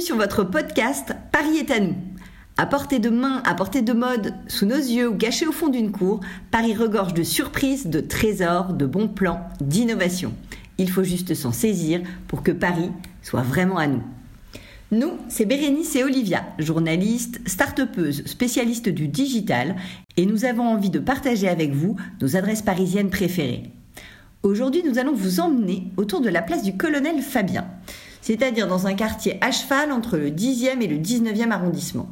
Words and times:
Sur 0.00 0.16
votre 0.16 0.44
podcast 0.44 1.12
Paris 1.30 1.58
est 1.58 1.70
à 1.70 1.78
nous. 1.78 1.94
À 2.56 2.64
portée 2.64 3.00
de 3.00 3.10
main, 3.10 3.42
à 3.44 3.54
portée 3.54 3.82
de 3.82 3.92
mode, 3.92 4.32
sous 4.48 4.64
nos 4.64 4.76
yeux 4.76 5.08
ou 5.08 5.14
caché 5.14 5.46
au 5.46 5.52
fond 5.52 5.68
d'une 5.68 5.92
cour, 5.92 6.20
Paris 6.50 6.74
regorge 6.74 7.12
de 7.12 7.22
surprises, 7.22 7.86
de 7.86 8.00
trésors, 8.00 8.72
de 8.72 8.86
bons 8.86 9.08
plans, 9.08 9.46
d'innovations. 9.60 10.32
Il 10.78 10.90
faut 10.90 11.04
juste 11.04 11.34
s'en 11.34 11.52
saisir 11.52 12.00
pour 12.28 12.42
que 12.42 12.50
Paris 12.50 12.90
soit 13.20 13.42
vraiment 13.42 13.76
à 13.76 13.88
nous. 13.88 14.02
Nous, 14.90 15.12
c'est 15.28 15.44
Bérénice 15.44 15.94
et 15.96 16.02
Olivia, 16.02 16.44
journalistes, 16.58 17.40
start-upeuses, 17.46 18.24
spécialistes 18.24 18.88
du 18.88 19.06
digital, 19.06 19.76
et 20.16 20.24
nous 20.24 20.46
avons 20.46 20.66
envie 20.66 20.90
de 20.90 20.98
partager 20.98 21.46
avec 21.46 21.72
vous 21.72 21.96
nos 22.22 22.36
adresses 22.36 22.62
parisiennes 22.62 23.10
préférées. 23.10 23.70
Aujourd'hui, 24.42 24.82
nous 24.82 24.98
allons 24.98 25.14
vous 25.14 25.40
emmener 25.40 25.92
autour 25.98 26.22
de 26.22 26.30
la 26.30 26.40
place 26.40 26.62
du 26.62 26.74
colonel 26.74 27.20
Fabien, 27.20 27.66
c'est-à-dire 28.20 28.66
dans 28.66 28.86
un 28.86 28.94
quartier 28.94 29.38
à 29.40 29.50
cheval 29.50 29.92
entre 29.92 30.16
le 30.16 30.30
10e 30.30 30.80
et 30.80 30.86
le 30.86 30.96
19e 30.96 31.50
arrondissement. 31.50 32.08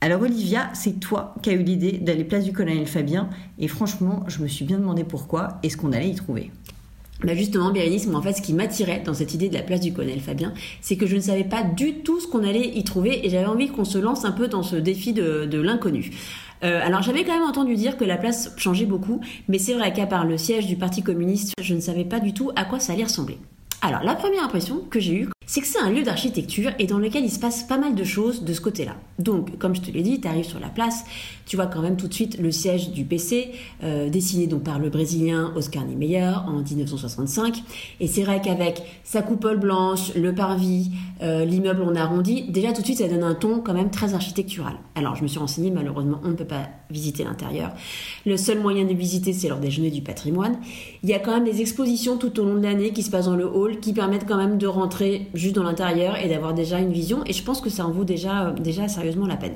Alors 0.00 0.22
Olivia, 0.22 0.68
c'est 0.74 1.00
toi 1.00 1.34
qui 1.42 1.50
as 1.50 1.54
eu 1.54 1.62
l'idée 1.62 1.92
d'aller 1.92 2.24
place 2.24 2.44
du 2.44 2.52
colonel 2.52 2.86
Fabien, 2.86 3.30
et 3.58 3.66
franchement, 3.66 4.24
je 4.28 4.42
me 4.42 4.46
suis 4.46 4.64
bien 4.64 4.78
demandé 4.78 5.04
pourquoi 5.04 5.58
et 5.62 5.70
ce 5.70 5.76
qu'on 5.76 5.92
allait 5.92 6.10
y 6.10 6.14
trouver. 6.14 6.50
Bah 7.24 7.34
justement, 7.34 7.70
Bérénice, 7.72 8.06
moi 8.06 8.18
en 8.18 8.22
fait, 8.22 8.34
ce 8.34 8.42
qui 8.42 8.52
m'attirait 8.52 9.00
dans 9.00 9.14
cette 9.14 9.32
idée 9.32 9.48
de 9.48 9.54
la 9.54 9.62
place 9.62 9.80
du 9.80 9.94
colonel 9.94 10.20
Fabien, 10.20 10.52
c'est 10.82 10.96
que 10.96 11.06
je 11.06 11.16
ne 11.16 11.20
savais 11.20 11.44
pas 11.44 11.62
du 11.62 12.00
tout 12.00 12.20
ce 12.20 12.26
qu'on 12.26 12.44
allait 12.44 12.76
y 12.76 12.84
trouver 12.84 13.26
et 13.26 13.30
j'avais 13.30 13.46
envie 13.46 13.68
qu'on 13.68 13.86
se 13.86 13.96
lance 13.96 14.26
un 14.26 14.32
peu 14.32 14.48
dans 14.48 14.62
ce 14.62 14.76
défi 14.76 15.14
de, 15.14 15.58
l'inconnu. 15.58 16.10
Euh, 16.62 16.80
alors 16.84 17.02
j'avais 17.02 17.24
quand 17.24 17.32
même 17.32 17.48
entendu 17.48 17.74
dire 17.74 17.96
que 17.96 18.04
la 18.04 18.18
place 18.18 18.52
changeait 18.58 18.84
beaucoup, 18.84 19.20
mais 19.48 19.58
c'est 19.58 19.74
vrai 19.74 19.94
qu'à 19.94 20.06
part 20.06 20.26
le 20.26 20.36
siège 20.36 20.66
du 20.66 20.76
Parti 20.76 21.02
communiste, 21.02 21.54
je 21.60 21.74
ne 21.74 21.80
savais 21.80 22.04
pas 22.04 22.20
du 22.20 22.34
tout 22.34 22.50
à 22.54 22.64
quoi 22.64 22.80
ça 22.80 22.92
allait 22.92 23.04
ressembler. 23.04 23.38
Alors 23.80 24.02
la 24.02 24.14
première 24.14 24.44
impression 24.44 24.80
que 24.90 25.00
j'ai 25.00 25.14
eue, 25.14 25.28
c'est 25.46 25.60
que 25.60 25.66
c'est 25.66 25.78
un 25.78 25.90
lieu 25.90 26.02
d'architecture 26.02 26.72
et 26.78 26.86
dans 26.86 26.98
lequel 26.98 27.24
il 27.24 27.30
se 27.30 27.38
passe 27.38 27.62
pas 27.62 27.78
mal 27.78 27.94
de 27.94 28.04
choses 28.04 28.42
de 28.42 28.52
ce 28.52 28.60
côté-là. 28.60 28.96
Donc, 29.20 29.56
comme 29.58 29.74
je 29.74 29.80
te 29.80 29.90
l'ai 29.90 30.02
dit, 30.02 30.20
tu 30.20 30.26
arrives 30.26 30.44
sur 30.44 30.58
la 30.58 30.68
place, 30.68 31.04
tu 31.46 31.54
vois 31.54 31.66
quand 31.66 31.80
même 31.80 31.96
tout 31.96 32.08
de 32.08 32.14
suite 32.14 32.38
le 32.38 32.50
siège 32.50 32.90
du 32.90 33.04
PC, 33.04 33.52
euh, 33.84 34.10
dessiné 34.10 34.48
donc 34.48 34.64
par 34.64 34.80
le 34.80 34.90
Brésilien 34.90 35.52
Oscar 35.54 35.84
Niemeyer 35.84 36.32
en 36.46 36.62
1965. 36.62 37.62
Et 38.00 38.08
c'est 38.08 38.24
vrai 38.24 38.42
qu'avec 38.42 38.82
sa 39.04 39.22
coupole 39.22 39.58
blanche, 39.58 40.12
le 40.16 40.34
parvis, 40.34 40.90
euh, 41.22 41.44
l'immeuble 41.44 41.82
en 41.82 41.94
arrondi, 41.94 42.50
déjà 42.50 42.72
tout 42.72 42.80
de 42.80 42.86
suite 42.86 42.98
ça 42.98 43.08
donne 43.08 43.22
un 43.22 43.34
ton 43.34 43.60
quand 43.60 43.74
même 43.74 43.90
très 43.90 44.14
architectural. 44.14 44.74
Alors, 44.96 45.14
je 45.14 45.22
me 45.22 45.28
suis 45.28 45.38
renseignée, 45.38 45.70
malheureusement, 45.70 46.20
on 46.24 46.28
ne 46.28 46.34
peut 46.34 46.44
pas 46.44 46.68
visiter 46.90 47.24
l'intérieur. 47.24 47.72
Le 48.24 48.36
seul 48.36 48.60
moyen 48.60 48.84
de 48.84 48.94
visiter, 48.94 49.32
c'est 49.32 49.48
lors 49.48 49.58
des 49.58 49.70
Journées 49.70 49.90
du 49.90 50.02
patrimoine. 50.02 50.58
Il 51.02 51.08
y 51.08 51.14
a 51.14 51.18
quand 51.18 51.32
même 51.32 51.44
des 51.44 51.60
expositions 51.60 52.16
tout 52.16 52.40
au 52.40 52.44
long 52.44 52.54
de 52.54 52.62
l'année 52.62 52.92
qui 52.92 53.02
se 53.02 53.10
passent 53.10 53.26
dans 53.26 53.36
le 53.36 53.46
hall, 53.46 53.80
qui 53.80 53.92
permettent 53.92 54.26
quand 54.26 54.36
même 54.36 54.58
de 54.58 54.66
rentrer 54.66 55.28
juste 55.36 55.54
dans 55.54 55.62
l'intérieur 55.62 56.16
et 56.18 56.28
d'avoir 56.28 56.54
déjà 56.54 56.78
une 56.78 56.92
vision. 56.92 57.22
Et 57.26 57.32
je 57.32 57.42
pense 57.42 57.60
que 57.60 57.70
ça 57.70 57.86
en 57.86 57.90
vaut 57.90 58.04
déjà, 58.04 58.54
sérieusement 58.88 59.26
la 59.26 59.36
peine. 59.36 59.54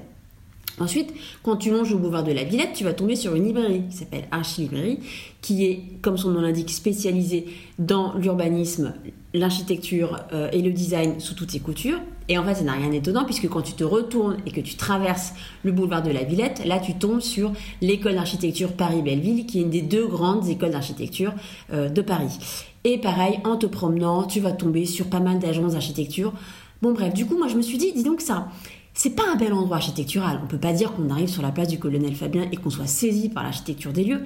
Ensuite, 0.79 1.13
quand 1.43 1.57
tu 1.57 1.71
longes 1.71 1.93
au 1.93 1.99
boulevard 1.99 2.25
de 2.25 2.33
la 2.33 2.43
Villette, 2.43 2.73
tu 2.75 2.85
vas 2.85 2.95
tomber 2.95 3.15
sur 3.15 3.35
une 3.35 3.45
librairie 3.45 3.83
qui 3.91 3.97
s'appelle 3.99 4.25
Archi 4.31 4.63
Librairie, 4.63 4.99
qui 5.43 5.67
est, 5.67 5.83
comme 6.01 6.17
son 6.17 6.31
nom 6.31 6.41
l'indique, 6.41 6.71
spécialisée 6.71 7.47
dans 7.79 8.15
l'urbanisme, 8.15 8.95
l'architecture 9.35 10.21
euh, 10.33 10.49
et 10.53 10.63
le 10.63 10.73
design 10.73 11.21
sous 11.21 11.35
toutes 11.35 11.51
ses 11.51 11.61
coutures. 11.61 12.01
Et 12.31 12.39
en 12.39 12.45
fait, 12.45 12.55
ça 12.55 12.63
n'a 12.63 12.75
rien 12.75 12.89
d'étonnant 12.89 13.25
puisque 13.25 13.49
quand 13.49 13.61
tu 13.61 13.73
te 13.73 13.83
retournes 13.83 14.37
et 14.47 14.53
que 14.53 14.61
tu 14.61 14.77
traverses 14.77 15.35
le 15.65 15.73
boulevard 15.73 16.01
de 16.01 16.13
la 16.13 16.23
Villette, 16.23 16.65
là, 16.65 16.79
tu 16.79 16.95
tombes 16.95 17.21
sur 17.21 17.53
l'école 17.83 18.15
d'architecture 18.15 18.73
Paris-Belleville, 18.73 19.47
qui 19.47 19.59
est 19.59 19.63
une 19.63 19.71
des 19.71 19.83
deux 19.83 20.07
grandes 20.07 20.49
écoles 20.49 20.71
d'architecture 20.71 21.35
euh, 21.73 21.89
de 21.89 22.01
Paris. 22.01 22.39
Et 22.85 22.99
pareil, 22.99 23.41
en 23.43 23.57
te 23.57 23.67
promenant, 23.67 24.23
tu 24.23 24.39
vas 24.39 24.53
tomber 24.53 24.87
sur 24.87 25.11
pas 25.11 25.19
mal 25.19 25.41
d'agences 25.41 25.73
d'architecture. 25.73 26.33
Bon 26.83 26.93
bref, 26.93 27.13
du 27.13 27.27
coup, 27.27 27.37
moi 27.37 27.49
je 27.49 27.57
me 27.57 27.63
suis 27.63 27.79
dit, 27.79 27.93
dis 27.93 28.05
donc 28.05 28.21
ça, 28.21 28.47
c'est 28.95 29.17
pas 29.17 29.25
un 29.33 29.35
bel 29.35 29.53
endroit 29.53 29.79
architectural. 29.79 30.41
On 30.45 30.47
peut 30.47 30.57
pas 30.57 30.73
dire 30.73 30.93
qu'on 30.93 31.11
arrive 31.11 31.29
sur 31.29 31.43
la 31.43 31.51
place 31.51 31.67
du 31.67 31.81
colonel 31.81 32.15
Fabien 32.15 32.47
et 32.53 32.57
qu'on 32.57 32.71
soit 32.71 32.87
saisi 32.87 33.29
par 33.29 33.43
l'architecture 33.43 33.93
des 33.93 34.05
lieux, 34.05 34.23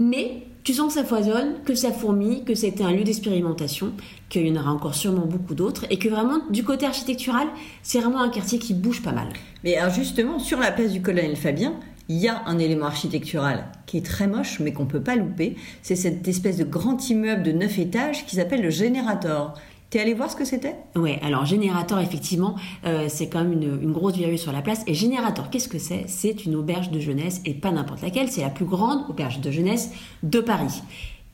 mais 0.00 0.42
tu 0.64 0.72
sens 0.72 0.94
que 0.94 1.00
ça 1.00 1.06
foisonne, 1.06 1.56
que 1.64 1.74
ça 1.74 1.92
fourmille, 1.92 2.42
que 2.44 2.54
c'était 2.54 2.82
un 2.82 2.90
lieu 2.90 3.04
d'expérimentation, 3.04 3.92
qu'il 4.30 4.48
y 4.48 4.50
en 4.50 4.60
aura 4.60 4.72
encore 4.72 4.94
sûrement 4.94 5.26
beaucoup 5.26 5.54
d'autres, 5.54 5.84
et 5.90 5.98
que 5.98 6.08
vraiment, 6.08 6.38
du 6.50 6.64
côté 6.64 6.86
architectural, 6.86 7.46
c'est 7.82 8.00
vraiment 8.00 8.22
un 8.22 8.30
quartier 8.30 8.58
qui 8.58 8.72
bouge 8.72 9.02
pas 9.02 9.12
mal. 9.12 9.28
Mais 9.62 9.76
alors 9.76 9.92
justement, 9.92 10.38
sur 10.38 10.58
la 10.58 10.72
place 10.72 10.90
du 10.90 11.02
colonel 11.02 11.36
Fabien, 11.36 11.74
il 12.08 12.16
y 12.16 12.28
a 12.28 12.42
un 12.46 12.58
élément 12.58 12.86
architectural 12.86 13.66
qui 13.86 13.98
est 13.98 14.04
très 14.04 14.26
moche, 14.26 14.58
mais 14.60 14.72
qu'on 14.72 14.86
peut 14.86 15.00
pas 15.02 15.16
louper. 15.16 15.56
C'est 15.82 15.96
cette 15.96 16.26
espèce 16.28 16.56
de 16.56 16.64
grand 16.64 17.08
immeuble 17.08 17.42
de 17.42 17.52
9 17.52 17.78
étages 17.78 18.26
qui 18.26 18.36
s'appelle 18.36 18.62
le 18.62 18.70
Générateur. 18.70 19.54
T'es 19.94 20.00
allé 20.00 20.14
voir 20.14 20.28
ce 20.28 20.34
que 20.34 20.44
c'était? 20.44 20.74
Ouais, 20.96 21.20
alors 21.22 21.44
Générateur, 21.44 22.00
effectivement, 22.00 22.56
euh, 22.84 23.06
c'est 23.08 23.28
quand 23.28 23.44
même 23.44 23.52
une, 23.52 23.92
grosse 23.92 24.16
virgule 24.16 24.40
sur 24.40 24.50
la 24.50 24.60
place. 24.60 24.82
Et 24.88 24.94
Générateur, 24.94 25.50
qu'est-ce 25.50 25.68
que 25.68 25.78
c'est? 25.78 26.06
C'est 26.08 26.46
une 26.46 26.56
auberge 26.56 26.90
de 26.90 26.98
jeunesse, 26.98 27.40
et 27.44 27.54
pas 27.54 27.70
n'importe 27.70 28.02
laquelle, 28.02 28.28
c'est 28.28 28.40
la 28.40 28.50
plus 28.50 28.64
grande 28.64 29.08
auberge 29.08 29.40
de 29.40 29.52
jeunesse 29.52 29.92
de 30.24 30.40
Paris. 30.40 30.82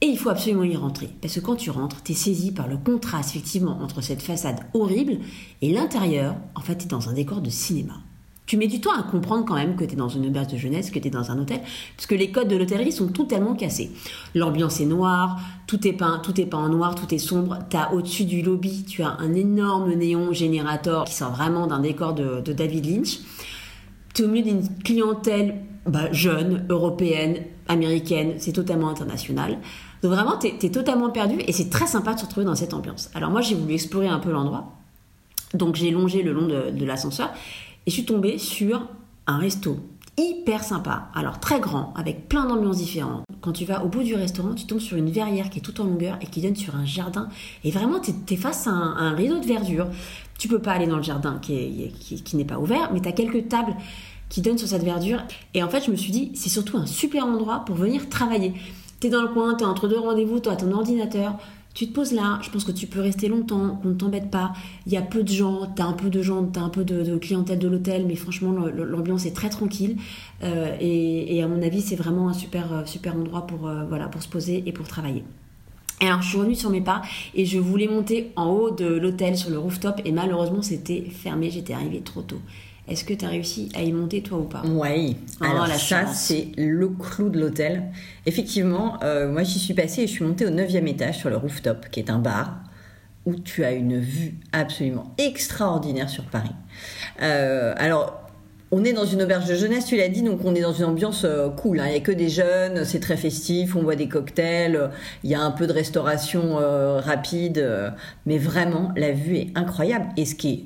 Et 0.03 0.09
il 0.09 0.19
faut 0.19 0.29
absolument 0.29 0.65
y 0.65 0.77
rentrer, 0.77 1.09
parce 1.23 1.37
que 1.37 1.41
quand 1.41 1.57
tu 1.57 1.71
rentres, 1.71 2.03
tu 2.03 2.13
es 2.13 2.15
saisi 2.15 2.53
par 2.53 2.69
le 2.69 2.77
contraste, 2.77 3.31
effectivement, 3.31 3.79
entre 3.81 4.03
cette 4.03 4.21
façade 4.21 4.61
horrible 4.75 5.21
et 5.63 5.73
l'intérieur, 5.73 6.37
en 6.55 6.61
fait, 6.61 6.77
tu 6.77 6.87
dans 6.87 7.09
un 7.09 7.15
décor 7.15 7.41
de 7.41 7.49
cinéma 7.49 7.95
tu 8.51 8.57
mets 8.57 8.67
du 8.67 8.81
temps 8.81 8.91
à 8.93 9.05
comprendre 9.05 9.45
quand 9.45 9.55
même 9.55 9.77
que 9.77 9.85
tu 9.85 9.93
es 9.93 9.97
dans 9.97 10.09
une 10.09 10.27
auberge 10.27 10.49
de 10.49 10.57
jeunesse, 10.57 10.91
que 10.91 10.99
tu 10.99 11.07
es 11.07 11.11
dans 11.11 11.31
un 11.31 11.39
hôtel, 11.39 11.61
parce 11.97 12.09
que 12.09 12.17
les 12.17 12.33
codes 12.33 12.49
de 12.49 12.57
l'hôtellerie 12.57 12.91
sont 12.91 13.07
totalement 13.07 13.55
cassés. 13.55 13.93
L'ambiance 14.35 14.81
est 14.81 14.87
noire, 14.87 15.39
tout 15.69 15.87
est 15.87 15.93
peint, 15.93 16.19
tout 16.19 16.41
est 16.41 16.47
peint 16.47 16.59
en 16.59 16.69
noir, 16.69 16.97
tout 16.97 17.15
est 17.15 17.19
sombre. 17.19 17.61
Tu 17.71 17.77
as 17.77 17.95
au-dessus 17.95 18.25
du 18.25 18.43
lobby, 18.43 18.85
tu 18.85 19.05
as 19.05 19.17
un 19.21 19.35
énorme 19.35 19.95
néon 19.95 20.33
générateur 20.33 21.05
qui 21.05 21.15
sort 21.15 21.31
vraiment 21.31 21.69
d'un 21.69 21.79
décor 21.79 22.13
de, 22.13 22.41
David 22.41 22.87
Lynch. 22.87 23.21
Tu 24.15 24.23
es 24.23 24.25
au 24.25 24.29
milieu 24.29 24.51
d'une 24.51 24.69
clientèle 24.83 25.55
bah, 25.87 26.11
jeune, 26.11 26.67
européenne, 26.69 27.37
américaine, 27.69 28.35
c'est 28.39 28.51
totalement 28.51 28.89
international. 28.89 29.59
Donc 30.03 30.11
vraiment, 30.11 30.37
tu 30.39 30.49
es, 30.49 30.71
totalement 30.71 31.11
perdu 31.11 31.37
et 31.47 31.53
c'est 31.53 31.71
très 31.71 31.87
sympa 31.87 32.15
de 32.15 32.19
se 32.19 32.25
retrouver 32.25 32.47
dans 32.47 32.57
cette 32.57 32.75
ambiance. 32.75 33.11
Alors 33.15 33.31
moi, 33.31 33.43
j'ai 33.43 33.55
voulu 33.55 33.75
explorer 33.75 34.09
un 34.09 34.19
peu 34.19 34.33
l'endroit. 34.33 34.75
Donc 35.55 35.77
j'ai 35.77 35.93
longé 35.93 36.23
le 36.23 36.33
long 36.33 36.47
de 36.47 36.85
l'ascenseur 36.85 37.31
et 37.87 37.91
je 37.91 37.95
suis 37.95 38.05
tombée 38.05 38.39
sur 38.39 38.89
un 39.27 39.39
resto 39.39 39.79
hyper 40.21 40.63
sympa, 40.63 41.09
alors 41.15 41.41
très 41.41 41.61
grand, 41.61 41.95
avec 41.97 42.29
plein 42.29 42.47
d'ambiances 42.47 42.79
différentes. 42.79 43.25
Quand 43.41 43.53
tu 43.53 43.65
vas 43.65 43.85
au 43.85 43.89
bout 43.89 44.03
du 44.03 44.15
restaurant, 44.15 44.55
tu 44.55 44.67
tombes 44.67 44.81
sur 44.81 44.97
une 44.97 45.11
verrière 45.11 45.49
qui 45.49 45.61
est 45.61 45.63
toute 45.63 45.81
en 45.81 45.85
longueur 45.85 46.19
et 46.21 46.27
qui 46.27 46.43
donne 46.43 46.57
sur 46.57 46.77
un 46.77 46.85
jardin. 46.85 47.29
Et 47.65 47.71
vraiment, 47.71 48.01
tu 48.01 48.13
es, 48.29 48.37
face 48.37 48.67
à 48.67 48.71
un, 48.71 49.15
rideau 49.15 49.39
de 49.39 49.47
verdure. 49.47 49.87
Tu 50.39 50.49
peux 50.49 50.59
pas 50.59 50.73
aller 50.73 50.87
dans 50.87 50.97
le 50.97 51.03
jardin 51.03 51.39
qui, 51.41 51.91
n'est 52.35 52.45
pas 52.45 52.59
ouvert, 52.59 52.91
mais 52.93 53.01
tu 53.01 53.09
as 53.09 53.13
quelques 53.13 53.49
tables 53.49 53.75
qui 54.29 54.43
donnent 54.43 54.59
sur 54.59 54.69
cette 54.69 54.85
verdure. 54.85 55.23
Et 55.55 55.63
en 55.63 55.69
fait, 55.69 55.85
je 55.87 55.91
me 55.91 55.97
suis 55.97 56.13
dit, 56.13 56.33
c'est 56.35 56.51
surtout 56.51 56.77
un 56.77 56.87
super 56.87 57.25
endroit 57.25 57.65
pour 57.65 57.77
venir 57.77 58.09
travailler. 58.09 58.53
Tu 59.01 59.07
es 59.07 59.11
dans 59.11 59.23
le 59.23 59.29
coin, 59.29 59.55
tu 59.55 59.65
es 59.65 59.67
entre 59.67 59.89
deux 59.89 59.99
rendez-vous, 59.99 60.41
tu 60.41 60.51
ton 60.55 60.73
ordinateur, 60.73 61.39
tu 61.75 61.87
te 61.87 61.93
poses 61.93 62.13
là, 62.13 62.41
je 62.43 62.51
pense 62.51 62.65
que 62.65 62.73
tu 62.73 62.87
peux 62.87 63.01
rester 63.01 63.29
longtemps, 63.29 63.79
qu'on 63.83 63.91
ne 63.91 63.95
t'embête 63.95 64.31
pas. 64.31 64.53
Il 64.87 64.93
y 64.93 64.97
a 64.97 65.03
peu 65.03 65.23
de 65.23 65.29
gens, 65.29 65.73
tu 65.75 65.81
as 65.81 65.87
un 65.87 65.93
peu 65.93 66.11
de 66.11 66.21
gens, 66.21 66.45
tu 66.45 66.59
as 66.59 66.63
un 66.63 66.69
peu 66.69 66.85
de, 66.85 67.17
clientèle 67.19 67.59
de 67.59 67.69
l'hôtel, 67.69 68.07
mais 68.07 68.17
franchement, 68.17 68.53
l'ambiance 68.53 69.25
est 69.25 69.35
très 69.35 69.51
tranquille. 69.51 69.97
Euh, 70.43 70.77
et, 70.81 71.43
à 71.43 71.47
mon 71.47 71.63
avis, 71.63 71.81
c'est 71.81 71.97
vraiment 71.97 72.29
un 72.29 72.33
super, 72.33 72.73
euh, 72.73 73.11
endroit 73.11 73.47
pour, 73.47 73.69
euh, 73.69 73.85
voilà, 73.89 74.09
pour 74.09 74.23
se 74.23 74.29
poser 74.29 74.65
et 74.67 74.73
pour 74.73 74.89
travailler. 74.89 75.23
alors, 76.01 76.23
je 76.23 76.29
suis 76.29 76.39
revenue 76.39 76.55
sur 76.57 76.71
mes 76.71 76.81
pas 76.81 77.03
et 77.35 77.45
je 77.45 77.59
voulais 77.59 77.87
monter 77.87 78.33
en 78.35 78.47
haut 78.47 78.71
de 78.71 78.87
l'hôtel 78.87 79.37
sur 79.37 79.51
le 79.51 79.59
rooftop 79.59 80.01
et 80.05 80.13
malheureusement, 80.13 80.63
c'était 80.63 81.03
fermé, 81.03 81.51
j'étais 81.51 81.73
arrivée 81.73 82.01
trop 82.01 82.23
tôt. 82.23 82.41
Est-ce 82.91 83.05
que 83.05 83.15
tu 83.15 83.25
as 83.25 83.29
réussi 83.29 83.69
à 83.77 83.83
y 83.83 83.93
monter 83.93 84.21
toi 84.21 84.39
ou 84.39 84.45
pas? 84.45 84.63
Oui. 84.67 85.17
Alors 85.41 85.69
ça, 85.69 86.07
c'est 86.07 86.49
le 86.59 86.89
clou 86.89 87.29
de 87.29 87.39
l'hôtel. 87.39 87.85
Effectivement, 88.27 88.99
euh, 89.05 89.31
moi 89.31 89.45
j'y 89.45 89.61
suis 89.61 89.75
passée 89.75 90.03
et 90.03 90.07
je 90.09 90.13
suis 90.13 90.25
montée 90.25 90.45
au 90.45 90.51
9e 90.51 90.87
étage 90.89 91.19
sur 91.19 91.31
le 91.31 91.37
rooftop, 91.37 91.89
qui 91.93 92.01
est 92.01 92.11
un 92.11 92.19
bar, 92.19 92.59
où 93.27 93.37
tu 93.37 93.65
as 93.65 93.73
une 93.73 94.01
vue 94.01 94.35
absolument 94.53 95.15
extraordinaire 95.19 96.11
sur 96.11 96.25
Paris. 96.25 96.51
Euh, 97.23 97.75
alors, 97.77 98.29
on 98.73 98.83
est 98.83 98.93
dans 98.93 99.05
une 99.05 99.23
auberge 99.23 99.47
de 99.47 99.55
jeunesse, 99.55 99.87
tu 99.87 99.97
l'as 99.97 100.09
dit, 100.09 100.23
donc 100.23 100.45
on 100.45 100.57
est 100.57 100.61
dans 100.61 100.73
une 100.73 100.87
ambiance 100.87 101.23
euh, 101.25 101.49
cool. 101.49 101.79
Hein. 101.79 101.85
Il 101.87 101.93
n'y 101.93 101.97
a 101.97 102.01
que 102.01 102.11
des 102.11 102.29
jeunes, 102.29 102.85
c'est 102.85 103.01
très 103.01 103.17
festif, 103.17 103.77
on 103.77 103.85
boit 103.85 103.97
des 103.97 104.09
cocktails, 104.09 104.91
il 105.23 105.31
y 105.31 105.37
a 105.37 105.41
un 105.41 105.53
peu 105.53 105.69
de 105.69 105.73
restauration 105.73 106.57
rapide, 106.99 107.93
mais 108.27 108.39
vraiment, 108.39 108.91
la 108.97 109.13
vue 109.13 109.37
est 109.37 109.53
incroyable. 109.55 110.07
Et 110.17 110.25
ce 110.25 110.35
qui 110.35 110.51
est 110.51 110.65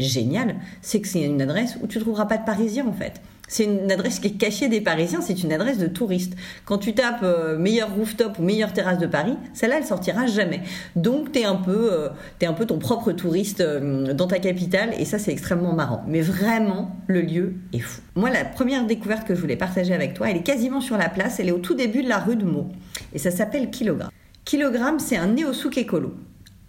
génial, 0.00 0.56
c'est 0.82 1.00
que 1.00 1.08
c'est 1.08 1.22
une 1.22 1.42
adresse 1.42 1.78
où 1.82 1.86
tu 1.86 1.98
ne 1.98 2.02
trouveras 2.02 2.26
pas 2.26 2.38
de 2.38 2.44
Parisiens 2.44 2.86
en 2.86 2.92
fait. 2.92 3.20
C'est 3.50 3.64
une 3.64 3.90
adresse 3.90 4.20
qui 4.20 4.28
est 4.28 4.38
cachée 4.38 4.68
des 4.68 4.80
Parisiens, 4.80 5.20
c'est 5.20 5.42
une 5.42 5.52
adresse 5.52 5.78
de 5.78 5.88
touristes. 5.88 6.34
Quand 6.64 6.78
tu 6.78 6.94
tapes 6.94 7.24
euh, 7.24 7.58
meilleur 7.58 7.92
rooftop 7.92 8.38
ou 8.38 8.44
meilleure 8.44 8.72
terrasse 8.72 8.98
de 8.98 9.08
Paris, 9.08 9.36
celle-là, 9.54 9.78
elle 9.78 9.84
sortira 9.84 10.26
jamais. 10.28 10.60
Donc, 10.94 11.32
tu 11.32 11.40
es, 11.40 11.44
un 11.44 11.56
peu, 11.56 11.92
euh, 11.92 12.08
un 12.42 12.52
peu 12.52 12.64
ton 12.64 12.78
propre 12.78 13.10
touriste 13.10 13.60
euh, 13.60 14.14
dans 14.14 14.28
ta 14.28 14.38
capitale 14.38 14.90
et 14.96 15.04
ça, 15.04 15.18
c'est 15.18 15.32
extrêmement 15.32 15.72
marrant. 15.72 16.04
Mais 16.06 16.20
vraiment, 16.20 16.94
le 17.08 17.22
lieu 17.22 17.54
est 17.72 17.80
fou. 17.80 18.02
Moi, 18.14 18.30
la 18.30 18.44
première 18.44 18.86
découverte 18.86 19.26
que 19.26 19.34
je 19.34 19.40
voulais 19.40 19.56
partager 19.56 19.94
avec 19.94 20.14
toi, 20.14 20.30
elle 20.30 20.36
est 20.36 20.44
quasiment 20.44 20.80
sur 20.80 20.96
la 20.96 21.08
place, 21.08 21.40
elle 21.40 21.48
est 21.48 21.52
au 21.52 21.58
tout 21.58 21.74
début 21.74 22.04
de 22.04 22.08
la 22.08 22.18
rue 22.18 22.36
de 22.36 22.44
Meaux 22.44 22.68
et 23.12 23.18
ça 23.18 23.32
s'appelle 23.32 23.70
Kilogramme. 23.70 24.10
Kilogramme, 24.44 25.00
c'est 25.00 25.16
un 25.16 25.26
néo-souk 25.26 25.76
écolo. 25.76 26.14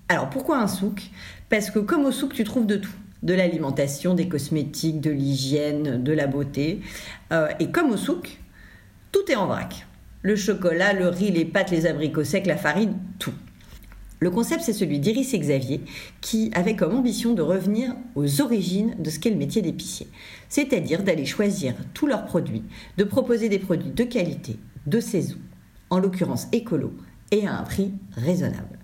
Alors, 0.10 0.32
pourquoi 0.32 0.58
un 0.58 0.68
souk? 0.68 1.12
Parce 1.50 1.70
que 1.70 1.78
comme 1.78 2.06
au 2.06 2.12
souk, 2.12 2.34
tu 2.34 2.44
trouves 2.44 2.66
de 2.66 2.78
tout 2.78 2.92
de 3.24 3.34
l'alimentation, 3.34 4.14
des 4.14 4.28
cosmétiques, 4.28 5.02
de 5.02 5.12
l'hygiène, 5.12 6.04
de 6.04 6.14
la 6.14 6.28
beauté. 6.28 6.82
Euh, 7.32 7.50
et 7.60 7.72
comme 7.72 7.92
au 7.92 7.98
souk, 7.98 8.40
tout 9.12 9.30
est 9.30 9.36
en 9.36 9.48
vrac. 9.48 9.86
Le 10.24 10.36
chocolat, 10.36 10.94
le 10.94 11.08
riz, 11.08 11.32
les 11.32 11.46
pâtes, 11.46 11.72
les 11.72 11.86
abricots 11.86 12.24
secs, 12.24 12.46
la 12.46 12.58
farine, 12.58 12.96
tout. 13.20 13.34
Le 14.20 14.30
concept, 14.30 14.62
c'est 14.62 14.74
celui 14.74 15.00
d'Iris 15.00 15.34
et 15.34 15.40
Xavier, 15.40 15.82
qui 16.22 16.52
avait 16.54 16.76
comme 16.76 16.96
ambition 16.96 17.34
de 17.34 17.42
revenir 17.42 17.96
aux 18.14 18.42
origines 18.42 18.96
de 19.00 19.10
ce 19.10 19.18
qu'est 19.18 19.32
le 19.32 19.36
métier 19.36 19.64
d'épicier. 19.64 20.08
C'est-à-dire 20.48 21.04
d'aller 21.04 21.26
choisir 21.26 21.74
tous 21.96 22.06
leurs 22.06 22.26
produits, 22.26 22.64
de 22.98 23.04
proposer 23.04 23.50
des 23.50 23.58
produits 23.58 23.90
de 23.90 24.04
qualité, 24.04 24.58
de 24.86 25.00
saison, 25.00 25.40
en 25.90 25.98
l'occurrence 25.98 26.48
écolo, 26.52 26.94
et 27.32 27.48
à 27.48 27.58
un 27.58 27.64
prix 27.64 27.94
raisonnable. 28.16 28.78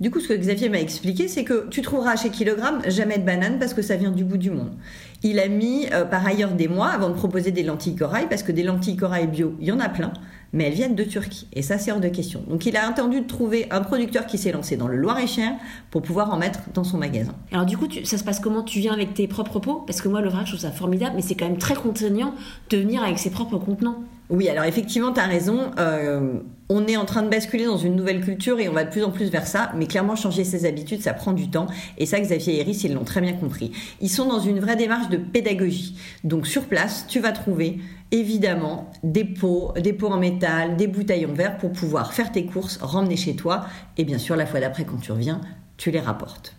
Du 0.00 0.12
coup, 0.12 0.20
ce 0.20 0.28
que 0.28 0.34
Xavier 0.34 0.68
m'a 0.68 0.78
expliqué, 0.78 1.26
c'est 1.26 1.42
que 1.42 1.66
tu 1.70 1.82
trouveras 1.82 2.14
chez 2.14 2.30
Kilogramme 2.30 2.82
jamais 2.86 3.18
de 3.18 3.24
bananes 3.24 3.58
parce 3.58 3.74
que 3.74 3.82
ça 3.82 3.96
vient 3.96 4.12
du 4.12 4.22
bout 4.22 4.36
du 4.36 4.50
monde. 4.50 4.70
Il 5.24 5.40
a 5.40 5.48
mis 5.48 5.88
euh, 5.92 6.04
par 6.04 6.24
ailleurs 6.24 6.52
des 6.52 6.68
mois 6.68 6.90
avant 6.90 7.08
de 7.08 7.14
proposer 7.14 7.50
des 7.50 7.64
lentilles 7.64 7.96
corail 7.96 8.26
parce 8.28 8.44
que 8.44 8.52
des 8.52 8.62
lentilles 8.62 8.96
corail 8.96 9.26
bio, 9.26 9.56
il 9.60 9.66
y 9.66 9.72
en 9.72 9.80
a 9.80 9.88
plein, 9.88 10.12
mais 10.52 10.64
elles 10.64 10.74
viennent 10.74 10.94
de 10.94 11.04
Turquie 11.04 11.46
et 11.52 11.62
ça 11.62 11.78
c'est 11.78 11.92
hors 11.92 12.00
de 12.00 12.08
question. 12.08 12.42
Donc 12.48 12.66
il 12.66 12.76
a 12.76 12.88
attendu 12.88 13.20
de 13.20 13.26
trouver 13.26 13.66
un 13.70 13.80
producteur 13.80 14.26
qui 14.26 14.38
s'est 14.38 14.52
lancé 14.52 14.76
dans 14.76 14.88
le 14.88 14.96
Loir-et-Cher 14.96 15.52
pour 15.90 16.02
pouvoir 16.02 16.32
en 16.32 16.38
mettre 16.38 16.60
dans 16.74 16.84
son 16.84 16.98
magasin. 16.98 17.34
Alors 17.52 17.66
du 17.66 17.76
coup, 17.76 17.86
ça 18.04 18.18
se 18.18 18.24
passe 18.24 18.40
comment? 18.40 18.62
Tu 18.62 18.80
viens 18.80 18.92
avec 18.92 19.14
tes 19.14 19.28
propres 19.28 19.60
pots? 19.60 19.82
Parce 19.86 20.00
que 20.00 20.08
moi 20.08 20.20
le 20.20 20.28
vrac, 20.28 20.46
je 20.46 20.52
trouve 20.52 20.60
ça 20.60 20.72
formidable, 20.72 21.12
mais 21.16 21.22
c'est 21.22 21.34
quand 21.34 21.46
même 21.46 21.58
très 21.58 21.74
contraignant 21.74 22.34
de 22.70 22.76
venir 22.76 23.02
avec 23.02 23.18
ses 23.18 23.30
propres 23.30 23.58
contenants. 23.58 24.02
Oui, 24.30 24.46
alors 24.50 24.64
effectivement, 24.64 25.12
tu 25.12 25.20
as 25.20 25.26
raison. 25.26 25.70
Euh, 25.78 26.40
on 26.68 26.86
est 26.86 26.98
en 26.98 27.06
train 27.06 27.22
de 27.22 27.30
basculer 27.30 27.64
dans 27.64 27.78
une 27.78 27.96
nouvelle 27.96 28.20
culture 28.20 28.60
et 28.60 28.68
on 28.68 28.72
va 28.72 28.84
de 28.84 28.90
plus 28.90 29.02
en 29.02 29.10
plus 29.10 29.30
vers 29.30 29.46
ça. 29.46 29.72
Mais 29.74 29.86
clairement, 29.86 30.16
changer 30.16 30.44
ses 30.44 30.66
habitudes, 30.66 31.00
ça 31.00 31.14
prend 31.14 31.32
du 31.32 31.48
temps. 31.48 31.66
Et 31.96 32.04
ça, 32.04 32.20
Xavier 32.20 32.56
et 32.56 32.60
Iris, 32.60 32.84
ils 32.84 32.92
l'ont 32.92 33.04
très 33.04 33.22
bien 33.22 33.32
compris. 33.32 33.72
Ils 34.02 34.10
sont 34.10 34.26
dans 34.26 34.40
une 34.40 34.60
vraie 34.60 34.76
démarche 34.76 35.08
de 35.08 35.16
pédagogie. 35.16 35.96
Donc 36.24 36.46
sur 36.46 36.64
place, 36.64 37.06
tu 37.08 37.20
vas 37.20 37.32
trouver 37.32 37.78
évidemment 38.10 38.90
des 39.02 39.24
pots, 39.24 39.72
des 39.80 39.92
pots 39.92 40.08
en 40.08 40.18
métal, 40.18 40.76
des 40.76 40.86
bouteilles 40.86 41.26
en 41.26 41.32
verre 41.32 41.58
pour 41.58 41.72
pouvoir 41.72 42.12
faire 42.12 42.32
tes 42.32 42.46
courses, 42.46 42.78
ramener 42.80 43.16
chez 43.16 43.36
toi. 43.36 43.66
Et 43.96 44.04
bien 44.04 44.18
sûr, 44.18 44.36
la 44.36 44.46
fois 44.46 44.60
d'après, 44.60 44.84
quand 44.84 44.98
tu 44.98 45.12
reviens, 45.12 45.40
tu 45.76 45.90
les 45.90 46.00
rapportes. 46.00 46.54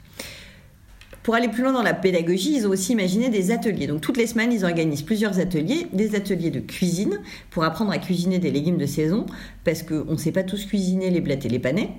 Pour 1.21 1.35
aller 1.35 1.49
plus 1.49 1.63
loin 1.63 1.73
dans 1.73 1.83
la 1.83 1.93
pédagogie, 1.93 2.55
ils 2.55 2.65
ont 2.65 2.71
aussi 2.71 2.93
imaginé 2.93 3.29
des 3.29 3.51
ateliers. 3.51 3.87
Donc 3.87 3.99
toutes 4.01 4.17
les 4.17 4.25
semaines, 4.25 4.51
ils 4.53 4.63
organisent 4.63 5.01
plusieurs 5.01 5.37
ateliers, 5.39 5.87
des 5.91 6.15
ateliers 6.15 6.49
de 6.49 6.61
cuisine 6.61 7.19
pour 7.51 7.63
apprendre 7.63 7.91
à 7.91 7.97
cuisiner 7.97 8.39
des 8.39 8.49
légumes 8.49 8.77
de 8.77 8.85
saison, 8.85 9.25
parce 9.65 9.83
qu'on 9.83 10.13
ne 10.13 10.17
sait 10.17 10.31
pas 10.31 10.43
tous 10.43 10.65
cuisiner 10.65 11.09
les 11.09 11.19
blettes 11.19 11.45
et 11.45 11.49
les 11.49 11.59
panais, 11.59 11.89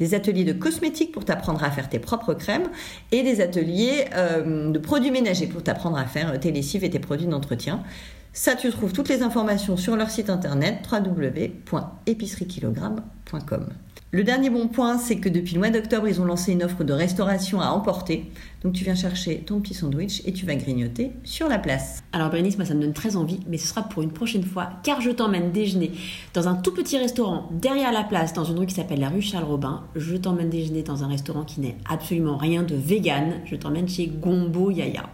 des 0.00 0.14
ateliers 0.14 0.44
de 0.44 0.54
cosmétiques 0.54 1.12
pour 1.12 1.24
t'apprendre 1.24 1.62
à 1.62 1.70
faire 1.70 1.88
tes 1.88 1.98
propres 1.98 2.32
crèmes, 2.32 2.68
et 3.12 3.22
des 3.22 3.42
ateliers 3.42 4.06
euh, 4.16 4.72
de 4.72 4.78
produits 4.78 5.10
ménagers 5.10 5.46
pour 5.46 5.62
t'apprendre 5.62 5.98
à 5.98 6.06
faire 6.06 6.40
tes 6.40 6.50
lessives 6.50 6.82
et 6.82 6.90
tes 6.90 6.98
produits 6.98 7.26
d'entretien. 7.26 7.84
Ça, 8.32 8.54
tu 8.54 8.70
trouves 8.70 8.92
toutes 8.92 9.08
les 9.08 9.22
informations 9.22 9.76
sur 9.76 9.96
leur 9.96 10.08
site 10.08 10.30
internet 10.30 10.88
www.épiceriekilogramme.com. 10.90 13.66
Le 14.12 14.24
dernier 14.24 14.50
bon 14.50 14.68
point, 14.68 14.98
c'est 14.98 15.16
que 15.16 15.28
depuis 15.28 15.54
le 15.54 15.60
mois 15.60 15.70
d'octobre, 15.70 16.08
ils 16.08 16.20
ont 16.20 16.24
lancé 16.24 16.52
une 16.52 16.62
offre 16.62 16.84
de 16.84 16.92
restauration 16.92 17.60
à 17.60 17.70
emporter. 17.70 18.30
Donc 18.62 18.72
tu 18.72 18.84
viens 18.84 18.94
chercher 18.94 19.38
ton 19.38 19.60
petit 19.60 19.74
sandwich 19.74 20.22
et 20.26 20.32
tu 20.32 20.46
vas 20.46 20.54
grignoter 20.54 21.12
sur 21.24 21.48
la 21.48 21.58
place. 21.58 22.04
Alors 22.12 22.30
Bérénice, 22.30 22.56
moi 22.56 22.66
ça 22.66 22.74
me 22.74 22.80
donne 22.80 22.92
très 22.92 23.16
envie, 23.16 23.40
mais 23.48 23.56
ce 23.56 23.66
sera 23.68 23.82
pour 23.82 24.02
une 24.02 24.12
prochaine 24.12 24.44
fois, 24.44 24.70
car 24.82 25.00
je 25.00 25.10
t'emmène 25.10 25.52
déjeuner 25.52 25.92
dans 26.34 26.48
un 26.48 26.54
tout 26.54 26.72
petit 26.72 26.98
restaurant 26.98 27.48
derrière 27.52 27.92
la 27.92 28.04
place, 28.04 28.32
dans 28.32 28.44
une 28.44 28.58
rue 28.58 28.66
qui 28.66 28.74
s'appelle 28.74 29.00
la 29.00 29.10
rue 29.10 29.22
Charles 29.22 29.44
Robin. 29.44 29.84
Je 29.94 30.16
t'emmène 30.16 30.50
déjeuner 30.50 30.82
dans 30.82 31.04
un 31.04 31.08
restaurant 31.08 31.44
qui 31.44 31.60
n'est 31.60 31.76
absolument 31.88 32.36
rien 32.36 32.64
de 32.64 32.74
vegan. 32.74 33.34
Je 33.44 33.56
t'emmène 33.56 33.88
chez 33.88 34.06
Gombo 34.06 34.70
Yaya. 34.70 35.08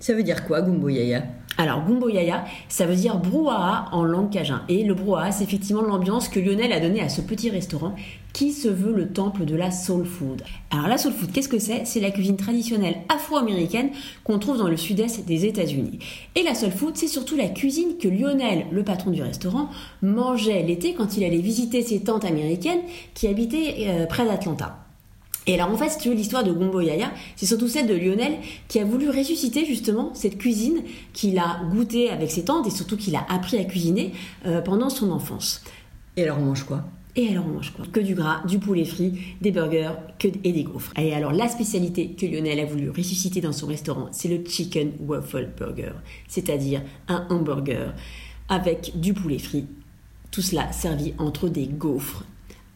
Ça 0.00 0.14
veut 0.14 0.24
dire 0.24 0.44
quoi, 0.44 0.62
Gombo 0.62 0.88
Yaya? 0.88 1.22
Alors, 1.58 1.84
Gumbo 1.84 2.08
Yaya, 2.08 2.44
ça 2.68 2.86
veut 2.86 2.94
dire 2.94 3.18
brouhaha 3.18 3.86
en 3.92 4.04
langue 4.04 4.30
cajun. 4.30 4.62
Et 4.68 4.84
le 4.84 4.94
brouhaha, 4.94 5.32
c'est 5.32 5.44
effectivement 5.44 5.82
l'ambiance 5.82 6.28
que 6.28 6.40
Lionel 6.40 6.72
a 6.72 6.80
donnée 6.80 7.02
à 7.02 7.08
ce 7.08 7.20
petit 7.20 7.50
restaurant 7.50 7.94
qui 8.32 8.52
se 8.52 8.68
veut 8.68 8.94
le 8.94 9.12
temple 9.12 9.44
de 9.44 9.54
la 9.54 9.70
soul 9.70 10.06
food. 10.06 10.42
Alors, 10.70 10.88
la 10.88 10.96
soul 10.96 11.12
food, 11.12 11.30
qu'est-ce 11.32 11.50
que 11.50 11.58
c'est? 11.58 11.84
C'est 11.84 12.00
la 12.00 12.10
cuisine 12.10 12.36
traditionnelle 12.36 12.96
afro-américaine 13.10 13.90
qu'on 14.24 14.38
trouve 14.38 14.56
dans 14.56 14.68
le 14.68 14.78
sud-est 14.78 15.26
des 15.26 15.44
États-Unis. 15.44 15.98
Et 16.34 16.42
la 16.42 16.54
soul 16.54 16.70
food, 16.70 16.96
c'est 16.96 17.08
surtout 17.08 17.36
la 17.36 17.48
cuisine 17.48 17.98
que 18.00 18.08
Lionel, 18.08 18.66
le 18.70 18.82
patron 18.82 19.10
du 19.10 19.22
restaurant, 19.22 19.68
mangeait 20.00 20.62
l'été 20.62 20.94
quand 20.94 21.16
il 21.18 21.24
allait 21.24 21.38
visiter 21.38 21.82
ses 21.82 22.00
tantes 22.00 22.24
américaines 22.24 22.80
qui 23.12 23.28
habitaient 23.28 23.86
euh, 23.88 24.06
près 24.06 24.24
d'Atlanta. 24.24 24.81
Et 25.46 25.54
alors 25.54 25.70
en 25.70 25.76
fait, 25.76 25.88
si 25.88 25.98
tu 25.98 26.08
veux 26.08 26.14
l'histoire 26.14 26.44
de 26.44 26.52
Gombo 26.52 26.80
Yaya, 26.80 27.10
c'est 27.36 27.46
surtout 27.46 27.68
celle 27.68 27.86
de 27.86 27.94
Lionel 27.94 28.34
qui 28.68 28.78
a 28.78 28.84
voulu 28.84 29.10
ressusciter 29.10 29.66
justement 29.66 30.10
cette 30.14 30.38
cuisine 30.38 30.82
qu'il 31.12 31.38
a 31.38 31.62
goûtée 31.72 32.10
avec 32.10 32.30
ses 32.30 32.44
tantes 32.44 32.66
et 32.66 32.70
surtout 32.70 32.96
qu'il 32.96 33.16
a 33.16 33.26
appris 33.28 33.58
à 33.58 33.64
cuisiner 33.64 34.12
euh, 34.46 34.60
pendant 34.60 34.88
son 34.88 35.10
enfance. 35.10 35.62
Et 36.16 36.22
alors 36.22 36.38
on 36.38 36.44
mange 36.44 36.64
quoi? 36.64 36.84
Et 37.16 37.28
alors 37.28 37.44
on 37.46 37.54
mange 37.54 37.72
quoi? 37.72 37.84
Que 37.92 38.00
du 38.00 38.14
gras, 38.14 38.42
du 38.46 38.58
poulet 38.58 38.84
frit, 38.84 39.14
des 39.40 39.50
burgers 39.50 39.92
que, 40.18 40.28
et 40.44 40.52
des 40.52 40.62
gaufres. 40.62 40.92
Et 40.96 41.12
alors 41.12 41.32
la 41.32 41.48
spécialité 41.48 42.10
que 42.10 42.24
Lionel 42.24 42.60
a 42.60 42.64
voulu 42.64 42.90
ressusciter 42.90 43.40
dans 43.40 43.52
son 43.52 43.66
restaurant, 43.66 44.08
c'est 44.12 44.28
le 44.28 44.44
chicken 44.46 44.92
waffle 45.00 45.50
burger, 45.58 45.92
c'est-à-dire 46.28 46.82
un 47.08 47.26
hamburger 47.30 47.94
avec 48.48 48.92
du 49.00 49.12
poulet 49.12 49.38
frit, 49.38 49.66
tout 50.30 50.42
cela 50.42 50.70
servi 50.72 51.14
entre 51.18 51.48
des 51.48 51.66
gaufres 51.66 52.24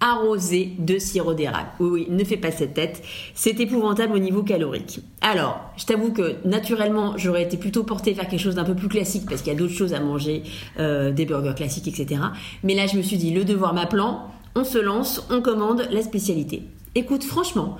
arrosé 0.00 0.72
de 0.78 0.98
sirop 0.98 1.34
d'érable. 1.34 1.68
Oui, 1.80 1.88
oui, 1.90 2.06
ne 2.10 2.22
fais 2.24 2.36
pas 2.36 2.50
cette 2.50 2.74
tête. 2.74 3.02
C'est 3.34 3.58
épouvantable 3.60 4.14
au 4.14 4.18
niveau 4.18 4.42
calorique. 4.42 5.00
Alors, 5.20 5.60
je 5.76 5.86
t'avoue 5.86 6.12
que 6.12 6.36
naturellement, 6.44 7.14
j'aurais 7.16 7.42
été 7.42 7.56
plutôt 7.56 7.82
portée 7.82 8.12
vers 8.12 8.28
quelque 8.28 8.40
chose 8.40 8.56
d'un 8.56 8.64
peu 8.64 8.74
plus 8.74 8.88
classique 8.88 9.24
parce 9.28 9.42
qu'il 9.42 9.52
y 9.52 9.56
a 9.56 9.58
d'autres 9.58 9.72
choses 9.72 9.94
à 9.94 10.00
manger, 10.00 10.42
euh, 10.78 11.12
des 11.12 11.24
burgers 11.24 11.54
classiques, 11.54 11.88
etc. 11.88 12.20
Mais 12.62 12.74
là, 12.74 12.86
je 12.86 12.96
me 12.96 13.02
suis 13.02 13.16
dit, 13.16 13.32
le 13.32 13.44
devoir 13.44 13.72
m'appelant, 13.72 14.30
on 14.54 14.64
se 14.64 14.78
lance, 14.78 15.26
on 15.30 15.40
commande 15.40 15.88
la 15.90 16.02
spécialité. 16.02 16.62
Écoute, 16.94 17.24
franchement, 17.24 17.76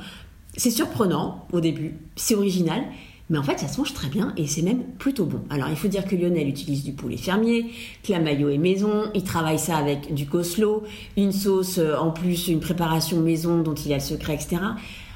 c'est 0.57 0.71
surprenant 0.71 1.47
au 1.53 1.61
début, 1.61 1.95
c'est 2.17 2.35
original, 2.35 2.83
mais 3.29 3.39
en 3.39 3.43
fait, 3.43 3.59
ça 3.59 3.67
se 3.67 3.79
mange 3.79 3.93
très 3.93 4.09
bien 4.09 4.33
et 4.37 4.47
c'est 4.47 4.63
même 4.63 4.85
plutôt 4.99 5.25
bon. 5.25 5.41
Alors, 5.51 5.69
il 5.69 5.77
faut 5.77 5.89
dire 5.89 6.05
que 6.05 6.15
Lionel 6.15 6.49
utilise 6.49 6.85
du 6.85 6.93
poulet 6.93 7.17
fermier, 7.17 7.67
que 8.05 8.13
la 8.13 8.21
maillot 8.21 8.51
est 8.51 8.59
maison, 8.59 9.11
il 9.15 9.25
travaille 9.25 9.59
ça 9.59 9.77
avec 9.77 10.15
du 10.15 10.27
coslo, 10.27 10.85
une 11.17 11.33
sauce 11.33 11.79
euh, 11.79 11.97
en 11.97 12.13
plus, 12.13 12.47
une 12.49 12.61
préparation 12.61 13.21
maison 13.21 13.63
dont 13.63 13.75
il 13.75 13.93
a 13.93 13.97
le 13.97 14.01
secret, 14.01 14.35
etc. 14.35 14.59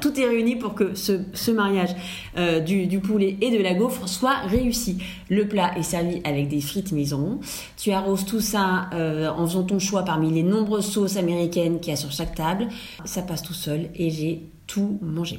Tout 0.01 0.19
est 0.19 0.25
réuni 0.25 0.57
pour 0.57 0.75
que 0.75 0.95
ce, 0.95 1.51
mariage 1.51 1.95
euh, 2.37 2.61
du, 2.61 3.01
poulet 3.01 3.37
et 3.41 3.57
de 3.57 3.63
la 3.63 3.75
gaufre 3.75 4.09
soit 4.09 4.39
réussi. 4.47 4.99
Le 5.29 5.47
plat 5.47 5.77
est 5.79 5.83
servi 5.83 6.21
avec 6.25 6.49
des 6.49 6.61
frites 6.61 6.91
maison. 6.93 7.39
Tu 7.77 7.93
arroses 7.93 8.25
tout 8.25 8.41
ça 8.41 8.89
euh, 8.95 9.29
en 9.29 9.47
faisant 9.47 9.63
ton 9.63 9.79
choix 9.79 10.03
parmi 10.05 10.33
les 10.33 10.43
nombreuses 10.43 10.87
sauces 10.87 11.17
américaines 11.17 11.81
qu'il 11.81 11.91
y 11.91 11.95
a 11.95 11.97
sur 11.97 12.11
chaque 12.11 12.35
table. 12.35 12.69
Ça 13.05 13.23
passe 13.23 13.43
tout 13.43 13.55
seul 13.55 13.91
et 13.95 14.11
j'ai 14.11 14.51
tout 14.67 14.99
mangé. 15.03 15.39